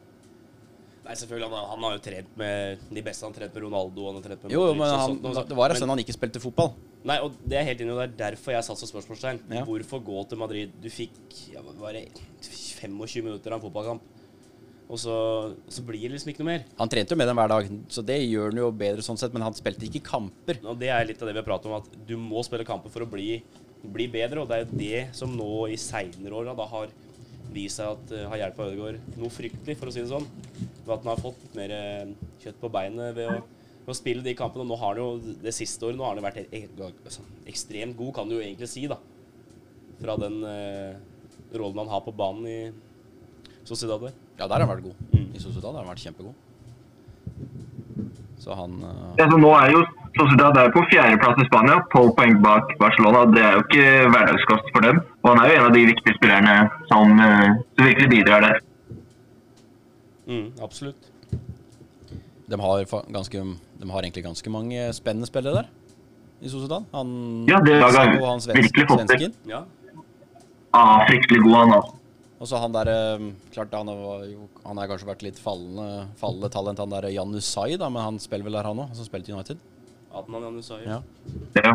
[1.06, 1.48] nei, selvfølgelig.
[1.48, 3.24] Han, han har jo trent med de beste.
[3.24, 4.06] Han har trent med Ronaldo.
[4.10, 5.48] Han har trent med Jo, jo, Modric men han, sånt, sånt.
[5.48, 6.74] det var en stund han ikke spilte fotball.
[7.08, 9.38] Nei, og det er helt enig og det er derfor jeg satte så spørsmålstegn.
[9.54, 9.62] Ja.
[9.64, 10.74] Hvorfor gå til Madrid?
[10.82, 11.14] Du fikk
[11.54, 12.02] ja, bare
[12.42, 14.02] 25 minutter av en fotballkamp,
[14.88, 15.14] og så,
[15.68, 16.62] så blir det liksom ikke noe mer.
[16.78, 19.34] Han trente jo med dem hver dag, så det gjør han jo bedre sånn sett,
[19.36, 20.62] men han spilte ikke kamper.
[20.64, 22.92] Og det er litt av det vi har pratet om, at du må spille kamper
[22.94, 23.42] for å bli,
[23.84, 26.94] bli bedre, og det er jo det som nå i seinere år da har
[27.52, 30.26] vist seg at uh, har hjulpet Ødegaard noe fryktelig, for å si det sånn.
[30.56, 32.10] Ved at han har fått mer eh,
[32.40, 33.36] kjøtt på beinet ved å,
[33.84, 34.64] ved å spille de kampene.
[34.64, 37.96] Og nå har han jo det siste året nå har han jo vært altså, ekstremt
[37.98, 38.96] god, kan du jo egentlig si, da.
[40.00, 40.96] Fra den eh,
[41.52, 42.58] rollen han har på banen i
[43.68, 44.14] Sociedad der.
[44.38, 44.96] Ja, der har han vært god.
[45.12, 45.28] Mm.
[45.34, 46.34] I Sociedad har han vært kjempegod.
[48.38, 49.14] Så han uh...
[49.18, 49.84] Ja, så nå er jo
[50.18, 53.26] Sociedad er på fjerdeplass i Spania, tolv poeng bak Barcelona.
[53.34, 55.02] Det er jo ikke hverdagskost for dem.
[55.22, 56.54] Og han er jo en av de viktige spillerne
[56.90, 58.58] som, eh, som virkelig bidrar der.
[60.28, 61.12] Mm, absolutt.
[62.48, 63.44] de, har ganske,
[63.80, 65.68] de har egentlig ganske mange spennende spillere der
[66.40, 66.88] i Sociedad.
[66.92, 69.34] Han Ja, det har han virkelig fått til.
[69.46, 69.62] Ja.
[70.72, 71.97] Ah, fryktelig god han, altså.
[72.38, 73.24] Og så han der eh,
[73.54, 77.34] Klart han, var jo, han er kanskje vært litt fallende, fallende talent, han der Jan
[77.34, 78.92] Usai, da, men han spiller vel der, han òg?
[78.92, 79.58] Han som spilte i United?
[80.18, 80.82] Adnan Janusai.
[80.86, 81.00] Ja.
[81.58, 81.72] Ja.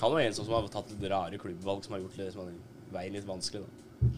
[0.00, 2.54] Han var en som har tatt litt rare klubbvalg som har gjort det, som har
[2.94, 3.64] veien litt vanskelig.
[3.64, 4.10] da.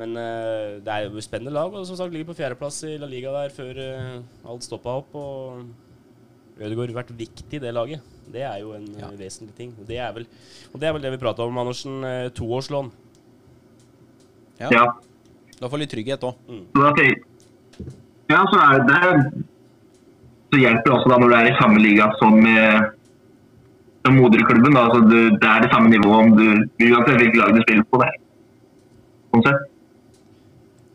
[0.00, 2.96] Men uh, det er jo et spennende lag, og som sagt ligger på fjerdeplass i
[3.00, 5.14] La Liga der før uh, alt stoppa opp.
[5.18, 8.04] Og Ødegaard har vært viktig i det laget.
[8.30, 9.08] Det er jo en Ja.
[9.18, 9.72] vesentlig ting.
[9.80, 10.26] Og det er vel,
[10.72, 12.02] og det, er vel det vi prata om, Andersen.
[12.36, 12.90] toårslån.
[14.60, 14.70] Ja.
[14.74, 14.84] ja.
[15.60, 16.38] Da får litt trygghet òg.
[16.48, 16.64] Mm.
[16.92, 17.14] Okay.
[18.32, 19.02] ja, så er det
[20.50, 22.80] Så hjelper det også da når du er i samme liga som eh,
[24.04, 24.74] som moderklubben.
[24.74, 24.84] Da.
[24.86, 26.46] Altså, du, det er det samme nivået om du
[26.86, 28.00] uansett hvilket lag du spiller på.
[28.02, 28.16] Der.
[29.30, 29.66] Sånn sett.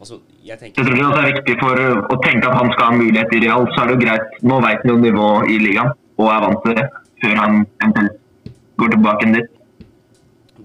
[0.02, 2.90] Altså, jeg Jeg tror det også er viktig for uh, å tenke at han skal
[2.90, 3.68] ha mulighet i Real.
[3.74, 4.38] Så er det jo greit.
[4.44, 6.86] Nå vet han jo nivået i ligaen og er vant til det
[7.24, 8.52] før han eventuelt
[8.82, 9.55] går tilbake dit.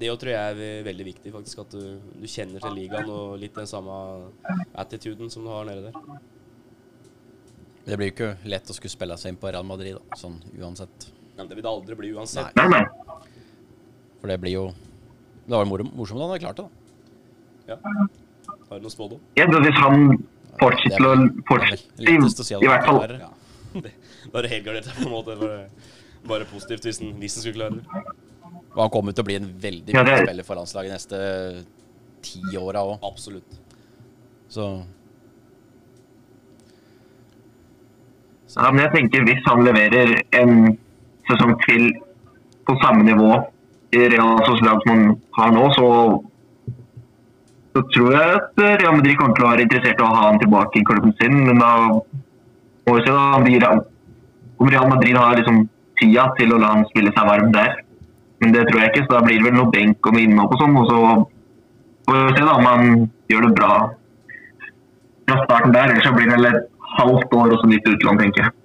[0.00, 1.58] Det tror jeg er veldig viktig, faktisk.
[1.66, 3.96] At du, du kjenner til ligaen og litt den samme
[4.80, 6.20] attituden som du har nede der.
[7.84, 10.38] Det blir jo ikke lett å skulle spille seg inn på Real Madrid, da, sånn
[10.56, 11.10] uansett.
[11.34, 12.56] Ja, men det vil det aldri bli uansett.
[12.56, 12.82] Nei.
[14.20, 14.64] For det blir jo
[15.48, 16.70] Det var jo morsomt da han hadde klart det, da.
[17.70, 17.78] Ja.
[18.70, 19.22] Har du noe spådom?
[19.38, 20.04] Ja, hvis han
[20.60, 21.14] fortsetter å
[21.48, 23.16] fortsette, i hvert fall.
[23.18, 23.30] Ja.
[23.74, 25.36] Da er det helgardert på en måte.
[25.40, 25.64] Bare,
[26.28, 28.29] bare positivt hvis han skulle klare det.
[28.70, 31.20] Og han kommer til å bli en veldig Ja, viktig spiller for landslaget de neste
[32.24, 32.98] ti åra òg.
[33.06, 33.60] Absolutt.
[34.50, 34.70] Så
[38.56, 40.54] Ja, men jeg tenker hvis han leverer en
[41.28, 41.92] sesong til
[42.66, 43.30] på samme nivå
[43.94, 45.86] i Real Sociedad som han har nå, så,
[47.74, 50.40] så tror jeg at Real Madrid kommer til å være interessert i å ha han
[50.42, 51.36] tilbake i klubben sin.
[51.46, 53.70] Men da må vi se da,
[54.58, 55.62] om Real Madrid har liksom
[56.00, 57.78] tida til å la han spille seg varm der.
[58.40, 60.62] Men det tror jeg ikke, så da blir det vel noe benk og innhopp og
[60.62, 60.76] sånn.
[60.80, 61.00] Og så
[62.08, 63.72] får vi se da om han gjør det bra
[65.28, 65.92] fra starten der.
[65.92, 66.64] Ellers så blir det vel et
[66.96, 68.56] halvt år og så nytt utlån, tenker jeg.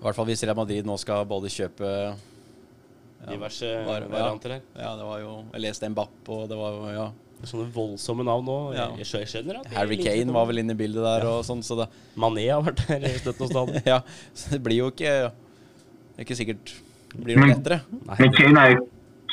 [0.00, 4.08] i hvert fall hvis Real Madrid nå skal både kjøpe ja, Diverse var- ja.
[4.12, 4.60] varianter her.
[4.80, 7.08] Ja, det var jo Jeg leste Mbapp, og det var jo ja.
[7.40, 8.54] Sånne voldsomme navn nå.
[8.76, 8.90] Ja.
[9.00, 11.78] Jeg, jeg skjønner at Harry Kane var vel inne i bildet der og sånn, så
[11.78, 11.86] det
[12.20, 13.80] Mané har vært der støtt og stadig.
[13.88, 14.02] Ja,
[14.36, 16.74] så det blir jo ikke Det er ikke sikkert
[17.14, 17.78] det blir noe Men- lettere.
[18.06, 18.82] Nei, Men Kane er jo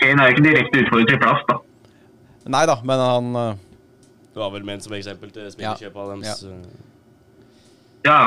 [0.01, 1.57] Kane er jo ikke direkte utfordret til plass, da.
[2.47, 3.63] Nei da, men han eh,
[4.37, 6.43] det var vel ment som eksempel til spillerkjøpet av deres.
[8.05, 8.11] Ja.
[8.11, 8.17] Ja.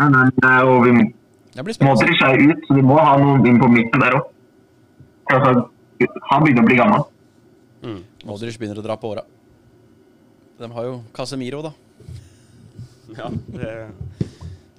[0.00, 0.30] nei, men,
[0.64, 0.94] og vi
[1.52, 2.00] Det blir spennende.
[2.00, 4.30] Modric er ut, så vi må ha noen inn på midten der òg.
[5.34, 5.66] Altså,
[6.30, 7.04] han begynner å bli gammel.
[7.84, 8.00] Mm.
[8.24, 9.26] Modric begynner å dra på åra.
[10.56, 11.74] De har jo Casemiro, da.
[13.18, 13.68] Ja, det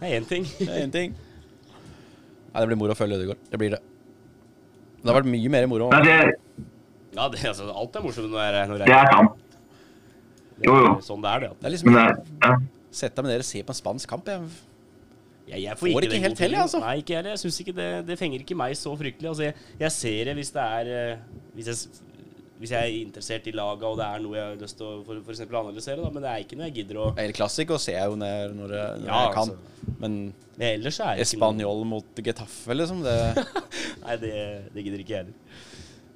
[0.03, 0.49] det er én ting.
[0.57, 1.13] Det er én ting.
[1.13, 3.45] Nei, det blir moro å følge Ødegaard.
[3.53, 3.83] Det blir det.
[5.03, 5.89] Det har vært mye mer moro.
[5.91, 6.17] Men det,
[7.13, 9.57] Ja, det, altså, alt er morsomt når det er, når det det er, sant.
[10.63, 10.93] jo, jo.
[11.05, 11.49] sånn det er, det.
[11.59, 12.53] Det er liksom Men ja.
[12.93, 14.27] Sett deg med dere og se på en spansk kamp.
[14.29, 14.47] Jeg.
[15.49, 16.79] Jeg, jeg Får ikke ikke helt til, jeg, altså.
[16.79, 17.33] Nei, ikke heller.
[17.35, 19.29] Jeg synes ikke det, det fenger ikke meg så fryktelig.
[19.33, 21.23] Altså, jeg, jeg ser det hvis det er eh,
[21.57, 22.03] hvis jeg,
[22.61, 24.93] hvis jeg er interessert i laga og det er noe jeg har lyst til å
[25.03, 27.79] for, for eksempel analysere, da, men det er ikke noe jeg gidder å El Clásico
[27.81, 29.51] ser jeg jo når, når, jeg, når Ja, jeg kan.
[29.57, 29.97] altså.
[29.99, 30.15] Men
[30.55, 33.65] Men ellers så er det ikke Espanol mot Getafe, liksom det, noe
[34.03, 34.31] Nei, det,
[34.73, 35.35] det gidder ikke jeg heller.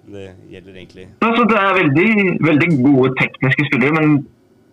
[0.08, 2.10] Det gjelder egentlig Altså, det er veldig,
[2.50, 4.14] veldig gode tekniske spillere, men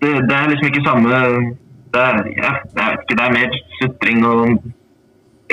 [0.02, 1.08] det, det er liksom ikke samme
[1.94, 4.44] Det er, ja, det er, ikke, det er mer sutring og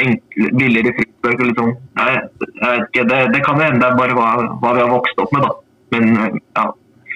[0.01, 1.73] enkle, billigere frispark og litt sånn.
[1.99, 2.11] Nei,
[2.81, 4.29] ikke, det, det kan jo hende det er bare hva,
[4.61, 5.51] hva vi har vokst opp med, da.
[5.93, 6.63] Men ja,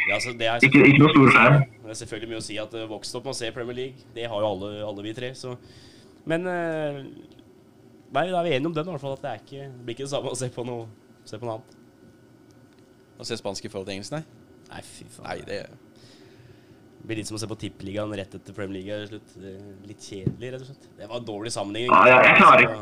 [0.05, 1.63] ja, altså, det ikke, ikke noe stor skjerm.
[1.85, 4.05] Det er selvfølgelig mye å si at vokst opp med å se Premier League.
[4.13, 5.31] Det har jo alle, alle vi tre.
[5.37, 5.55] Så.
[6.29, 6.99] Men eh,
[8.13, 9.15] Nei, da er vi enige om den, i hvert fall.
[9.17, 10.85] At det er ikke, det blir ikke det samme å se på noe,
[11.27, 11.77] se på noe annet.
[13.15, 14.23] Å se spansk i forhold til engelsk, nei.
[14.69, 15.27] Nei, fy faen.
[15.29, 19.09] Nei, det Det blir litt som å se på Tippeligaen rett etter Premier League er
[19.09, 19.33] slutt.
[19.85, 20.87] Litt kjedelig, rett og slett.
[20.97, 21.85] Det var en dårlig sammenheng.
[21.91, 22.79] Ja, ja, jeg klarer ikke.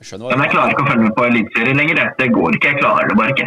[0.00, 2.00] Jeg skjønner Men hva jeg klarer ikke å følge med på Eliteserien lenger.
[2.18, 2.72] Det går ikke.
[2.72, 3.46] Jeg klarer det bare ikke.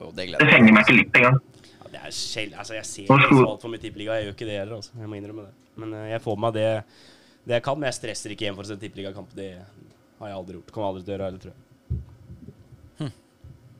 [0.00, 1.38] Oh, det Det fenger meg ikke litt engang.
[1.70, 4.18] Ja, det er sjel, altså, jeg ser ikke så altfor mye Tippeliga.
[4.18, 4.98] Jeg gjør ikke det heller, altså.
[4.98, 5.54] Jeg må innrømme det.
[5.80, 6.66] Men uh, jeg får med meg det,
[7.46, 7.78] det jeg kan.
[7.78, 9.30] Men jeg stresser ikke hjem for å se Tippeligakamp.
[9.38, 9.48] Det
[10.24, 10.72] har jeg aldri gjort.
[10.74, 11.60] Kommer aldri til å gjøre heller, tror jeg.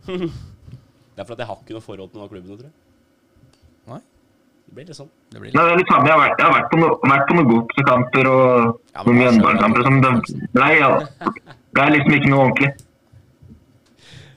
[1.14, 2.76] det er for at jeg har ikke noe forhold til noen av klubbene, tror jeg.
[3.88, 4.00] Nei,
[4.64, 5.10] Det blir litt sånn.
[5.32, 6.08] det blir Nei, det er litt samme.
[6.08, 8.42] Jeg har vært, jeg har vært på, no, vært på noen godsekamper og
[8.94, 9.18] Ja, noen?
[9.20, 9.86] Mjøndalen-kamper.
[9.86, 10.10] som Det
[10.56, 10.90] ble, ja,
[11.74, 12.70] det er liksom ikke noe ordentlig.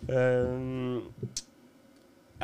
[0.07, 1.03] Uh,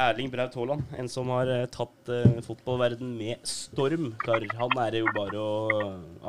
[0.03, 4.49] Erling Braut Haaland, en som har eh, tatt uh, fotballverden med storm, karer.
[4.57, 5.51] Han er det jo bare å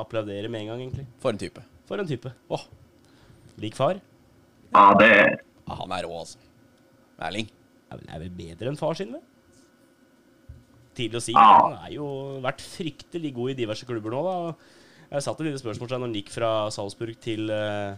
[0.03, 1.07] applaudere med en gang, egentlig.
[1.23, 1.63] For en type.
[1.89, 2.29] For en type.
[2.53, 2.67] Åh,
[3.61, 4.01] Lik far.
[4.75, 5.11] Ja, det,
[5.67, 6.37] ja, han er rå, altså.
[7.23, 7.47] Erling.
[7.91, 9.23] Er vel, er vel bedre enn far sin, vel?
[10.95, 11.33] tidlig å si.
[11.35, 11.45] Ja.
[11.59, 12.05] Han har jo
[12.43, 14.35] vært fryktelig god i diverse klubber nå, da.
[15.11, 17.97] Jeg satt et lite spørsmålstegn når han gikk fra Salzburg til, eh,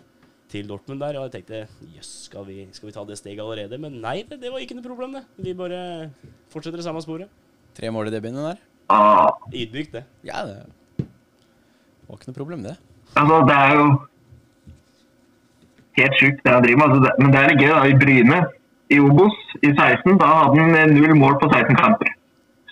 [0.49, 1.59] til Dortmund der, og jeg tenkte
[1.93, 3.77] jøss, skal, vi- skal vi ta det steget allerede?
[3.79, 5.23] Men nei, det, det var ikke noe problem, det.
[5.37, 6.09] Vi bare
[6.49, 7.29] fortsetter det samme sporet.
[7.77, 8.57] Tre mål i debuten der.
[8.89, 10.03] Ah, Ydmykt, det.
[10.25, 10.57] Ja, det
[12.07, 12.77] var ikke noe problem, det.
[13.13, 13.87] altså, det er jo
[16.01, 16.87] helt sjukt det han driver med.
[16.87, 17.71] Altså, det, men det er litt gøy.
[17.73, 18.39] da, I Bryne,
[18.93, 22.13] i Obos, i 16, da hadde han eh, null mål på 16 kamper.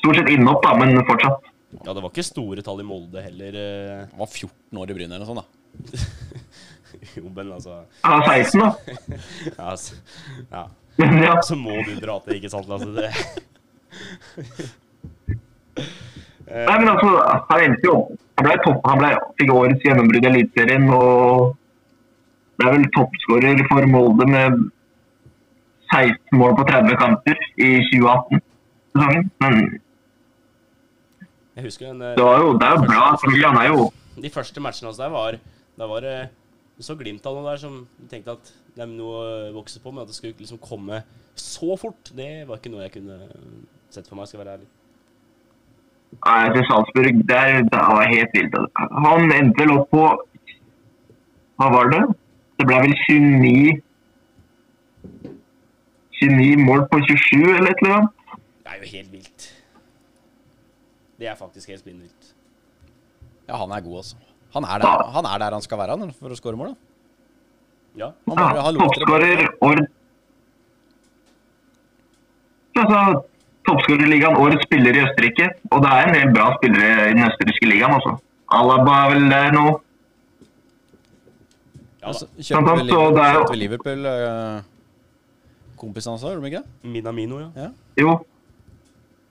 [0.02, 1.52] Stort sett innhopp, da, men fortsatt.
[1.82, 3.52] Ja, det var ikke store tall i Molde heller.
[3.60, 5.46] eh, Han var 14 år i Bryne eller noe sånt, da.
[7.18, 8.70] Jo, men altså Han var 16, da.
[9.58, 9.98] Ja, altså,
[10.54, 10.64] ja.
[11.26, 12.88] Ja, så må du dra til, ikke sant, Lasse?
[12.96, 13.12] Det.
[16.46, 17.10] Nei, men altså,
[17.50, 17.96] han endte jo
[18.38, 19.10] Han ble topp, han ble,
[19.40, 21.54] fikk årets gjennombrudd i Eliteserien og
[22.60, 24.62] ble vel toppskårer for Molde med
[25.94, 29.28] 16 mål på 30 kamper i 2018-sesongen.
[29.44, 29.60] Men
[31.56, 33.04] Jeg husker den det, var jo, det er jo bra.
[33.22, 33.92] selvfølgelig, Han er jo
[34.24, 35.38] De første matchene hans der var
[35.80, 36.18] Da var det
[36.84, 37.76] så glimt av noe der som
[38.12, 40.98] tenkte at det er noe å vokse på, men at det skulle liksom komme
[41.40, 43.16] så fort, det var ikke noe jeg kunne
[43.94, 44.68] sett for meg, skal jeg være ærlig.
[46.26, 48.58] Nei, til Salzburg, der, det var helt vilt.
[49.06, 50.04] Han endte vel opp på
[51.56, 52.02] Hva var det?
[52.56, 53.82] Det ble vel 29
[56.16, 58.40] 29 mål på 27, eller et eller annet.
[58.64, 59.48] Det er jo helt vilt.
[61.20, 62.32] Det er faktisk helt spinnvilt.
[63.48, 64.16] Ja, han er god, altså.
[64.56, 66.76] Han er der han, er der han skal være han, for å skåre mål, da.
[68.00, 68.10] Ja.
[68.28, 68.80] Han, bare, Ja, han.
[68.80, 69.86] Toppskårer år...
[72.76, 73.02] Altså,
[73.66, 75.50] Toppskårerligaen årets spiller i Østerrike.
[75.72, 78.18] Og det er en del bra spillere i den østerrikske ligaen, altså.
[78.56, 79.66] Alaba er vel der nå.
[82.06, 82.44] Ja Altså, da.
[82.46, 84.64] Kjøpte vel så det er jo- Liverpool, kjøpte Liverpool
[85.82, 86.64] kompisene hans gjorde de ikke?
[86.84, 87.50] Minamino, ja.
[87.56, 87.70] Ja.
[88.00, 88.14] Jo.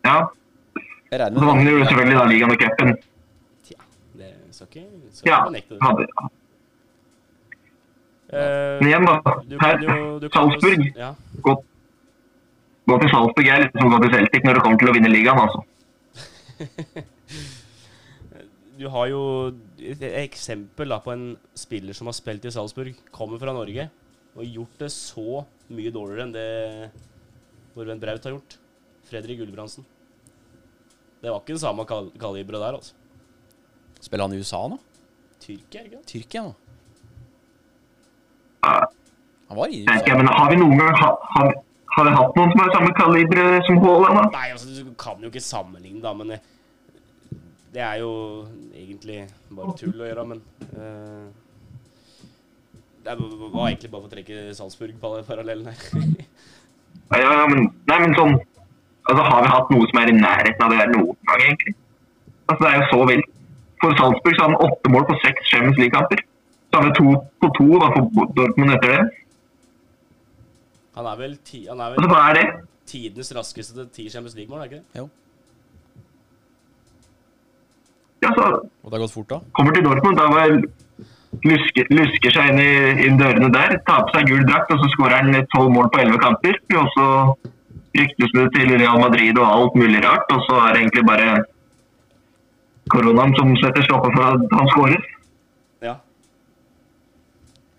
[0.05, 0.17] Ja.
[1.11, 2.97] Jeg regner Så vant du jo selvfølgelig da ligaen og cupen.
[3.65, 3.77] Tja,
[4.19, 5.39] det skal ikke, skal Ja.
[5.55, 5.83] nekte det.
[5.83, 6.07] Hadde.
[8.35, 9.15] Eh, Men igjen, da.
[9.49, 9.77] du Her,
[10.21, 10.85] du Salzburg.
[10.97, 11.13] ja.
[11.43, 11.55] Gå,
[12.89, 15.39] gå til Salzburg er liksom gå til Celtic når det kommer til å vinne ligaen,
[15.39, 15.63] altså.
[18.85, 19.21] Du har jo
[19.81, 23.87] et eksempel da, på en spiller som har spilt i Salzburg, kommer fra Norge
[24.35, 25.41] og gjort det så
[25.73, 26.49] mye dårligere enn det
[27.73, 28.59] vår venn Braut har gjort.
[29.09, 29.87] Fredrik Gulbrandsen.
[31.23, 32.93] Det var ikke det samme kal kaliberet der, altså.
[34.05, 34.77] Spiller han i USA nå?
[35.41, 36.11] Tyrkia, ikke sant?
[36.13, 36.53] Tyrkia nå?
[38.69, 40.03] Han var i USA.
[40.11, 41.55] Ja, men har vi noen gang ha, har,
[41.97, 44.29] har vi hatt noen som er samme kaliber som Haaland?
[44.37, 46.37] Nei, altså, du kan jo ikke sammenligne, da, men
[47.75, 48.11] det, er jo
[48.75, 49.19] egentlig
[49.51, 50.41] bare tull å gjøre, men
[50.79, 51.27] uh,
[53.05, 53.23] Det er-
[53.53, 55.79] var egentlig bare for å trekke Salzburg-parallellen her.
[57.13, 58.37] Ja, ja, men, nei, men sånn
[59.05, 61.75] Altså, har vi hatt noe som er i nærheten av det der noen gang, egentlig?
[62.49, 63.27] Altså, det er jo så vilt.
[63.83, 66.23] For Salzburg så har han åtte mål på seks Champions League-kamper.
[66.73, 67.13] Så har vi to
[67.45, 69.03] på to da, for Dortmund etter det.
[70.97, 72.47] Han er vel, ti, han er Altså, vel hva er det?
[72.89, 75.03] tidenes raskeste til ti Champions League-mål, er ikke det?
[75.03, 75.07] Jo.
[78.25, 79.39] Ja, så Og det har gått fort, da.
[79.57, 80.55] kommer til Dortmund, da var
[81.45, 82.71] lusker, lusker seg inn i,
[83.07, 86.01] inn dørene der, tar på seg gul drakt, og så skårer han tolv mål på
[86.03, 86.57] elleve kamper.
[86.79, 87.09] Og så
[87.99, 91.35] ryktes det til Real Madrid og alt mulig rart, og så er det egentlig bare
[92.93, 95.05] koronaen som setter stoppen for at han skårer.
[95.85, 95.95] Ja.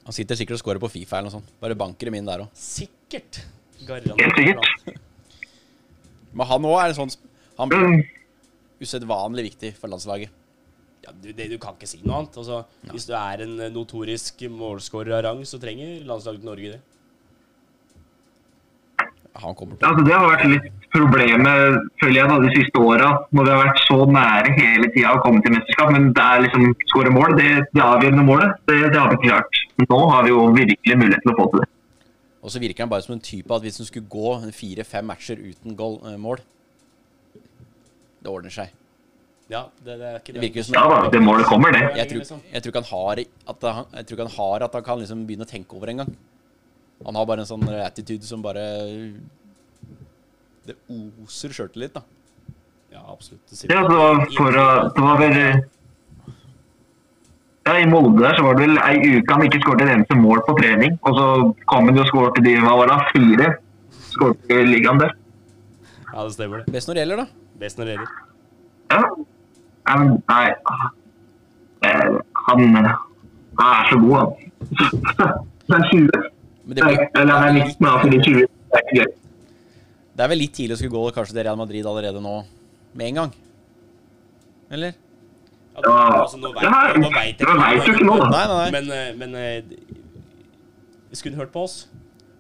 [0.08, 1.52] Han sitter sikkert og skårer på Fifa eller noe sånt.
[1.62, 2.50] Bare banker dem inn der òg.
[2.58, 3.42] Sikkert.
[3.86, 4.66] Helt sikkert.
[6.36, 7.12] Men han òg er en sånn
[7.60, 7.70] Han
[8.82, 10.34] usedvanlig viktig for landslaget.
[11.06, 12.38] Ja, du, det, du kan ikke si noe annet.
[12.42, 16.76] Altså, Hvis du er en eh, notorisk målskårer av rang, så trenger landslaget til Norge
[16.76, 16.82] det.
[19.36, 23.10] Han kommer til altså, det har vært litt problemet føler jeg da, de siste åra,
[23.36, 25.92] når vi har vært så nære hele tida å komme til mesterskap.
[25.94, 29.32] Men det er liksom skåre mål, det, det avgjørende målet, det, det har vi ikke
[29.34, 29.62] klart.
[29.86, 31.70] Nå har vi jo virkelig mulighet til å få til det.
[32.46, 35.42] Og så virker han bare som en type at hvis han skulle gå fire-fem matcher
[35.42, 36.42] uten goal, eh, mål
[38.26, 38.72] Det ordner seg.
[39.54, 41.84] Ja, det, det er ikke Det virker som- Ja da, det målet kommer, det.
[42.00, 43.20] Jeg tror, jeg tror ikke han har
[43.54, 45.92] at han, jeg tror ikke han har at han kan liksom begynne å tenke over
[45.94, 46.10] engang.
[47.06, 48.64] Han har bare en sånn attitude som bare
[50.66, 52.02] Det oser sjøltillit, da.
[52.96, 53.46] Ja, absolutt.
[53.52, 54.66] Det Ja, det var for å
[54.96, 55.38] Det var vel
[57.66, 60.18] Ja, I Molde der så var det vel ei uke han ikke skåret et eneste
[60.18, 60.98] mål på trening.
[61.04, 61.26] Og så
[61.70, 63.48] kom han jo og skåret de hva var det, fire
[64.10, 65.14] skåret i ligaen der.
[66.14, 66.72] Ja, det stemmer det.
[66.74, 67.45] Best når det gjelder, da.
[67.60, 68.14] Best når det gjelder.
[68.92, 69.02] Ja.
[69.86, 69.98] Nei,
[70.30, 70.46] nei
[71.86, 72.16] eh,
[72.48, 72.88] Han han
[73.62, 75.38] er så god, han.
[75.70, 76.26] Han er 20.
[76.66, 79.12] Men det, blir, Eller han er 19, da, fordi 20 det er ikke gøy.
[80.18, 82.36] det er vel litt tidlig å skulle gå kanskje til Real Madrid allerede nå.
[82.96, 83.34] med en gang.
[84.72, 84.96] Eller?
[85.76, 87.46] Ja, Ja, altså, nå veit det her- nå vet jeg det
[87.94, 88.30] ikke da.
[88.32, 88.72] Nei, nei, nei.
[88.72, 89.64] Men, eh, men eh,
[91.12, 91.88] skulle du hørt på oss,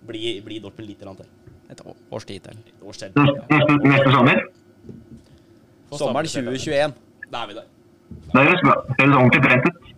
[0.07, 1.25] bli, bli Dortmund litt til.
[1.69, 2.57] Et års tid til.
[2.83, 4.41] Neste sommer.
[5.99, 6.93] Sommeren 2021.
[7.31, 7.71] Da er vi der.
[8.33, 9.81] Da er det høres ordentlig brent ut.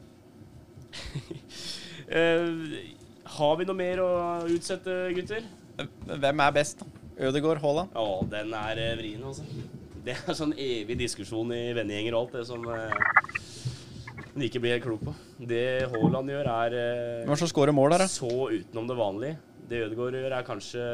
[2.08, 2.46] Eh,
[3.36, 4.12] har vi noe mer å
[4.48, 5.44] utsette, gutter?
[6.08, 7.02] Hvem er best, da?
[7.28, 7.92] Ødegaard, Haaland?
[7.92, 9.44] Ja, den er eh, vrien, altså.
[10.06, 12.96] Det er sånn evig diskusjon i vennegjenger og alt det som eh,
[14.30, 15.18] en ikke blir helt klok på.
[15.52, 16.78] Det Haaland gjør, er
[17.26, 18.10] Hvem er som scorer mål der, da?
[18.16, 19.40] så utenom det vanlige.
[19.68, 20.88] Det Ødegaard gjør, er kanskje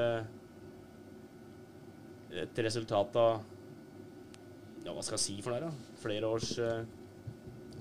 [2.42, 3.44] et resultat av
[4.84, 5.72] Ja, hva skal jeg si for det, da?
[6.04, 6.84] Flere års uh,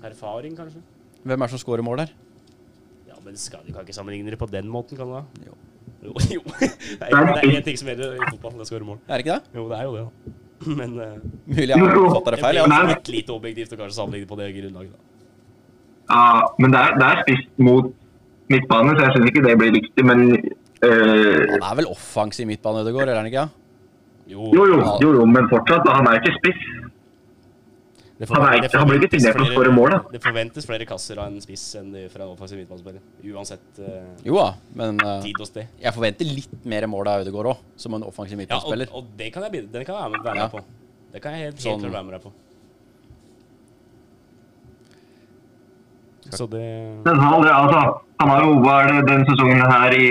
[0.07, 0.81] erfaring, kanskje.
[1.23, 2.13] Hvem er det som scorer mål der?
[3.09, 5.23] Ja, men skal, du kan ikke sammenligne det på den måten, kan du da?
[5.47, 5.57] Jo.
[6.03, 6.13] Jo.
[6.37, 6.41] jo.
[6.59, 8.55] Det er én ting som gjelder i fotball.
[8.57, 8.99] Det er å skåre mål.
[9.07, 9.55] Er det ikke det?
[9.59, 10.37] Jo, det er jo det, da.
[10.79, 11.15] Men uh,
[11.47, 12.55] Mulig jeg har fatta det feil.
[12.55, 12.67] det Ja.
[12.71, 14.93] blir litt lite objektivt å kanskje sammenligne på det grunnlaget.
[14.93, 15.09] da.
[16.13, 16.23] Ja,
[16.59, 17.85] men det er, det er spist mot
[18.51, 20.03] midtbane, så jeg syns ikke det blir riktig.
[20.05, 23.45] Men uh, Han er vel offensiv midtbane, Ødegaard, eller er han ikke?
[23.47, 23.59] Ja?
[24.33, 25.87] Jo, jo, jo, jo, jo, men fortsatt.
[25.95, 26.59] Han er ikke spiss.
[28.27, 29.99] Det ikke- han ble ikke forventes signert for å skåre mål, da.
[30.11, 33.01] Det forventes flere kasser av en spiss enn det fra en offensiv midtbanespiller.
[33.33, 35.67] Uansett uh, Jo da, men uh, tid og sted.
[35.81, 39.31] jeg forventer litt mer mål av Ødegaard òg, som en offensiv Ja, og, og det
[39.33, 40.47] kan jeg, den kan jeg være med, være med Ja.
[40.49, 40.63] på.
[41.13, 42.31] Det kan jeg helt, helt Sånn- klart være med deg på.
[46.33, 46.63] Så det
[47.05, 47.81] Men han, altså,
[48.19, 50.07] han har jo hva er det den sesongen her i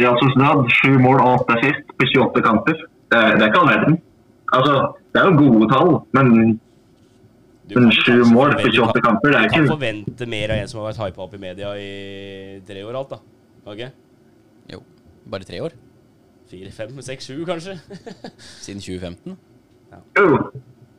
[0.00, 0.64] Real Sociedad.
[0.72, 2.74] Sju mål og åtte sist på 28 kamper.
[3.12, 3.98] Det, det er ikke all verden.
[4.56, 4.72] Altså,
[5.12, 6.60] det er jo gode tall, men
[7.74, 10.50] Men kan sju mål på 28 du kan- kamper, det er Du kan forvente mer
[10.50, 13.18] av en som har vært hypa opp i media i tre år alt, da.
[13.66, 13.80] Ok?
[14.70, 14.82] Jo,
[15.28, 15.72] bare tre år.
[16.48, 17.74] Fire, fem, seks, sju, kanskje?
[18.62, 19.36] Siden 2015.
[20.18, 20.50] jo.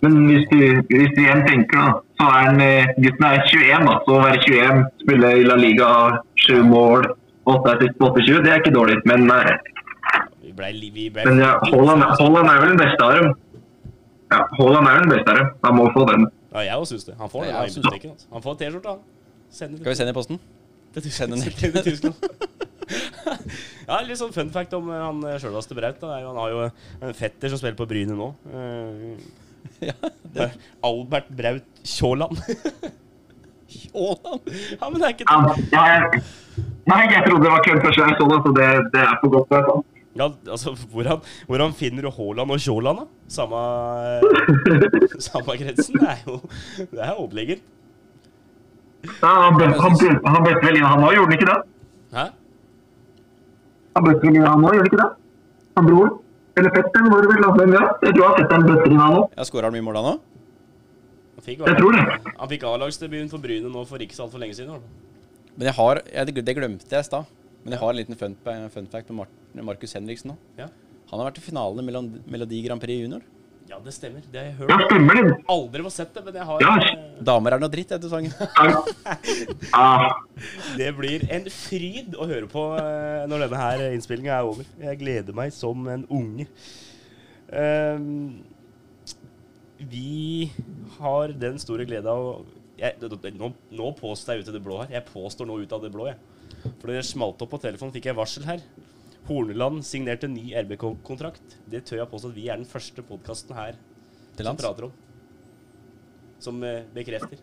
[0.02, 0.58] Men hvis du,
[0.92, 3.96] hvis du igjen tenker, da, så er han eh, gutten er 21, da.
[4.06, 5.88] Så å være 21, spille i La Liga,
[6.38, 7.08] sju mål,
[7.48, 9.00] åtte assist på 28, det er ikke dårlig.
[9.10, 9.58] Men, eh,
[10.44, 13.34] Vi ble, vi ble men ja, Haaland Haaland er vel den beste av dem.
[14.32, 15.50] Ja, Haaland er den beste av dem.
[15.64, 16.28] Han må få den.
[16.54, 17.16] Ja, jeg også syns det.
[17.20, 17.50] Han får det.
[17.52, 18.12] Ja, jeg syns det.
[18.12, 18.28] altså.
[18.34, 19.02] Han får T-skjorte, han.
[19.58, 20.40] Send Skal vi sende i posten?
[20.96, 22.16] Det Send den til Tyskland.
[23.88, 26.06] ja, litt sånn fun fact om eh, han sjølveste sjølvaste Braut.
[26.08, 28.32] er Han har jo en fetter som spiller på Bryne nå.
[28.54, 29.20] Eh,
[29.90, 29.94] Ja,
[30.34, 30.54] det er
[30.88, 32.40] Albert Braut Kjåland.
[33.68, 34.48] Kjåland?
[34.80, 35.68] ja, men det er ikke det.
[35.74, 36.22] ja, jeg,
[36.88, 39.34] nei, jeg trodde det var kødd først jeg så det, så det, det er for
[39.36, 39.52] godt.
[39.52, 39.97] å sant.
[40.18, 43.06] Ja, altså, hvordan, hvordan finner du Haaland og Kjåland, da?
[43.30, 43.60] Samme,
[45.28, 46.00] samme kretsen?
[46.02, 46.38] Det er jo
[46.80, 47.64] Det er overlegent.
[49.22, 51.58] Ja, han, bø- han, bø- han bøtte vel inn han òg, gjorde han ikke det?
[52.18, 52.26] Hæ?
[53.98, 55.10] Han bøtte vel inn han òg, gjorde han ikke det?
[55.78, 56.16] Han broren?
[56.58, 57.46] Eller fetteren, var det vel?
[57.62, 59.38] Men ja, jeg tror han fetteren bøtter inn han òg.
[59.52, 60.00] Skåra han mye mål?
[60.02, 60.24] Han òg?
[61.48, 62.02] Jeg tror det.
[62.42, 64.82] han fikk A-lagsdebuten for Bryne nå for ikke så altfor lenge siden.
[65.56, 67.30] Men jeg har, jeg, det, det glemte jeg i stad.
[67.68, 68.36] Men jeg har en liten fun,
[68.72, 69.28] fun fact med Mar
[69.74, 70.38] Markus Henriksen nå.
[70.56, 70.70] Ja.
[71.12, 73.26] Han har vært i finalen i Melodi, Melodi Grand Prix Junior.
[73.68, 74.24] ja, det stemmer.
[74.32, 75.34] Det har jeg Ja, stemmer det.
[75.52, 76.76] Aldri fått sett det, men jeg har Ja.
[77.28, 78.32] Damer er noe dritt etter sangen.
[79.74, 80.14] Ja,
[80.80, 84.64] Det blir en fryd å høre på eh, når denne her innspillinga er over.
[84.80, 86.48] Jeg gleder meg som en unge.
[87.52, 88.44] Um,
[89.80, 90.52] vi
[91.00, 92.46] har den store glede av å-
[92.78, 92.96] jeg,
[93.38, 94.92] nå, nå påstår jeg ut i det blå her.
[95.00, 96.18] Jeg påstår nå ut av det blå, jeg.
[96.82, 98.62] For det smalt opp på telefonen, fikk jeg varsel her.
[99.28, 101.58] Horneland signerte ny RBK-kontrakt.
[101.70, 103.76] Det tør jeg påstå at vi er den første podkasten her
[104.38, 104.94] Til som prater om.
[106.40, 107.40] Som eh, bekrefter.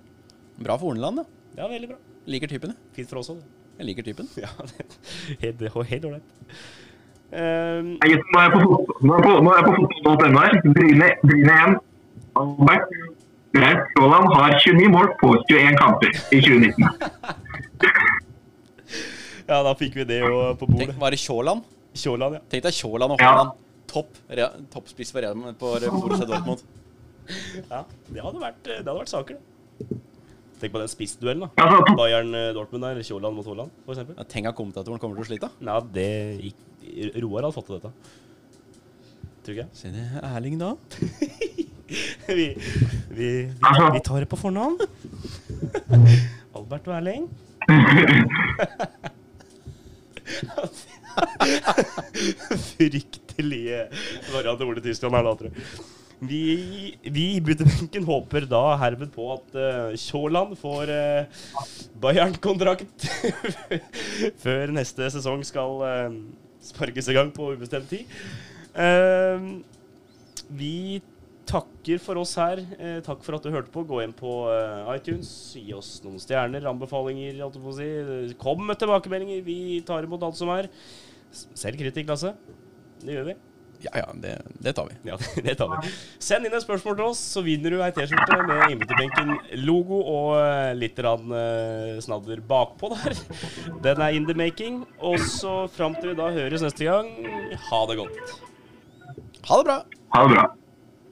[0.56, 1.24] Bra for Horneland, da.
[1.58, 1.98] Ja, veldig bra.
[2.30, 2.92] Liker typen, jeg.
[2.96, 3.50] Fint for oss òg, det.
[3.80, 4.28] Jeg liker typen.
[4.44, 6.34] Ja, det, helt, ålreit.
[7.34, 10.58] Um, Nå er jeg på fotball nå er jeg på- på fotball.no her.
[10.76, 11.78] Bryne, Bryne 1.
[12.38, 12.94] Albert
[13.54, 16.88] Braut Haaland har 29 mål på 21 kamper i 2019.
[19.48, 20.88] ja, da fikk vi det jo på bordet.
[20.90, 21.62] Tenk, var det Kjåland?
[21.94, 22.40] Kjåland, ja.
[22.50, 23.28] Tenk deg Kjåland og Ja.
[23.32, 23.50] Haaland.
[23.86, 24.16] Topp.
[24.72, 26.62] Toppspiss for Real på Borussia Dortmund.
[27.70, 27.84] ja.
[28.08, 29.98] Det hadde vært, det hadde vært saker, det.
[30.60, 31.66] Tenk på den spissduellen, da.
[31.98, 34.16] Bayern-Dortmund der, eller Kjåland mot Haaland, for eksempel.
[34.16, 35.50] Ja, Tenk at kommentatoren kommer til å slite.
[35.60, 36.08] Nei, det
[36.46, 37.92] gikk Roar hadde fått til dette.
[39.44, 39.72] Tror ikke jeg.
[39.76, 40.70] Se det Erling, da.
[41.04, 41.66] Vi,
[42.38, 42.46] vi,
[43.12, 43.30] vi,
[43.60, 44.78] Altså- vi tar det på fornavn.
[46.54, 47.28] Albert og Erling.
[52.74, 53.84] Fryktelige
[54.32, 55.92] varianter ordet Tyskland her, da, tror jeg.
[56.24, 61.26] Vi, vi i Buttebenken håper da herved på at uh, får uh,
[62.00, 63.08] Bayern-kontrakt
[64.44, 66.16] før neste sesong skal uh,
[66.64, 68.06] sparkes i gang på ubestemt tid.
[68.74, 69.60] Uh,
[70.48, 71.02] vi
[71.48, 72.60] takker for oss her.
[72.78, 73.84] Eh, takk for at du hørte på.
[73.88, 75.30] Gå inn på eh, iTunes.
[75.58, 77.40] Gi oss noen stjerner, anbefalinger.
[77.42, 78.36] holdt jeg på å si.
[78.40, 79.42] Kom med tilbakemeldinger.
[79.46, 80.70] Vi tar imot alt som er.
[81.34, 82.34] Selv kritikk, Lasse.
[83.04, 83.36] Det gjør vi.
[83.84, 84.94] Ja, ja, det, det tar vi.
[85.10, 85.92] Ja, det tar vi.
[86.22, 90.72] Send inn et spørsmål til oss, så vinner du ei T-skjorte med Innbytterbenken-logo og eh,
[90.78, 93.18] litt rann, eh, snadder bakpå der.
[93.84, 94.82] Den er in the making.
[95.04, 97.12] Og så fram til vi da høres neste gang,
[97.68, 98.36] ha det godt.
[99.50, 99.80] Ha det bra!
[100.14, 100.50] Ha det bra.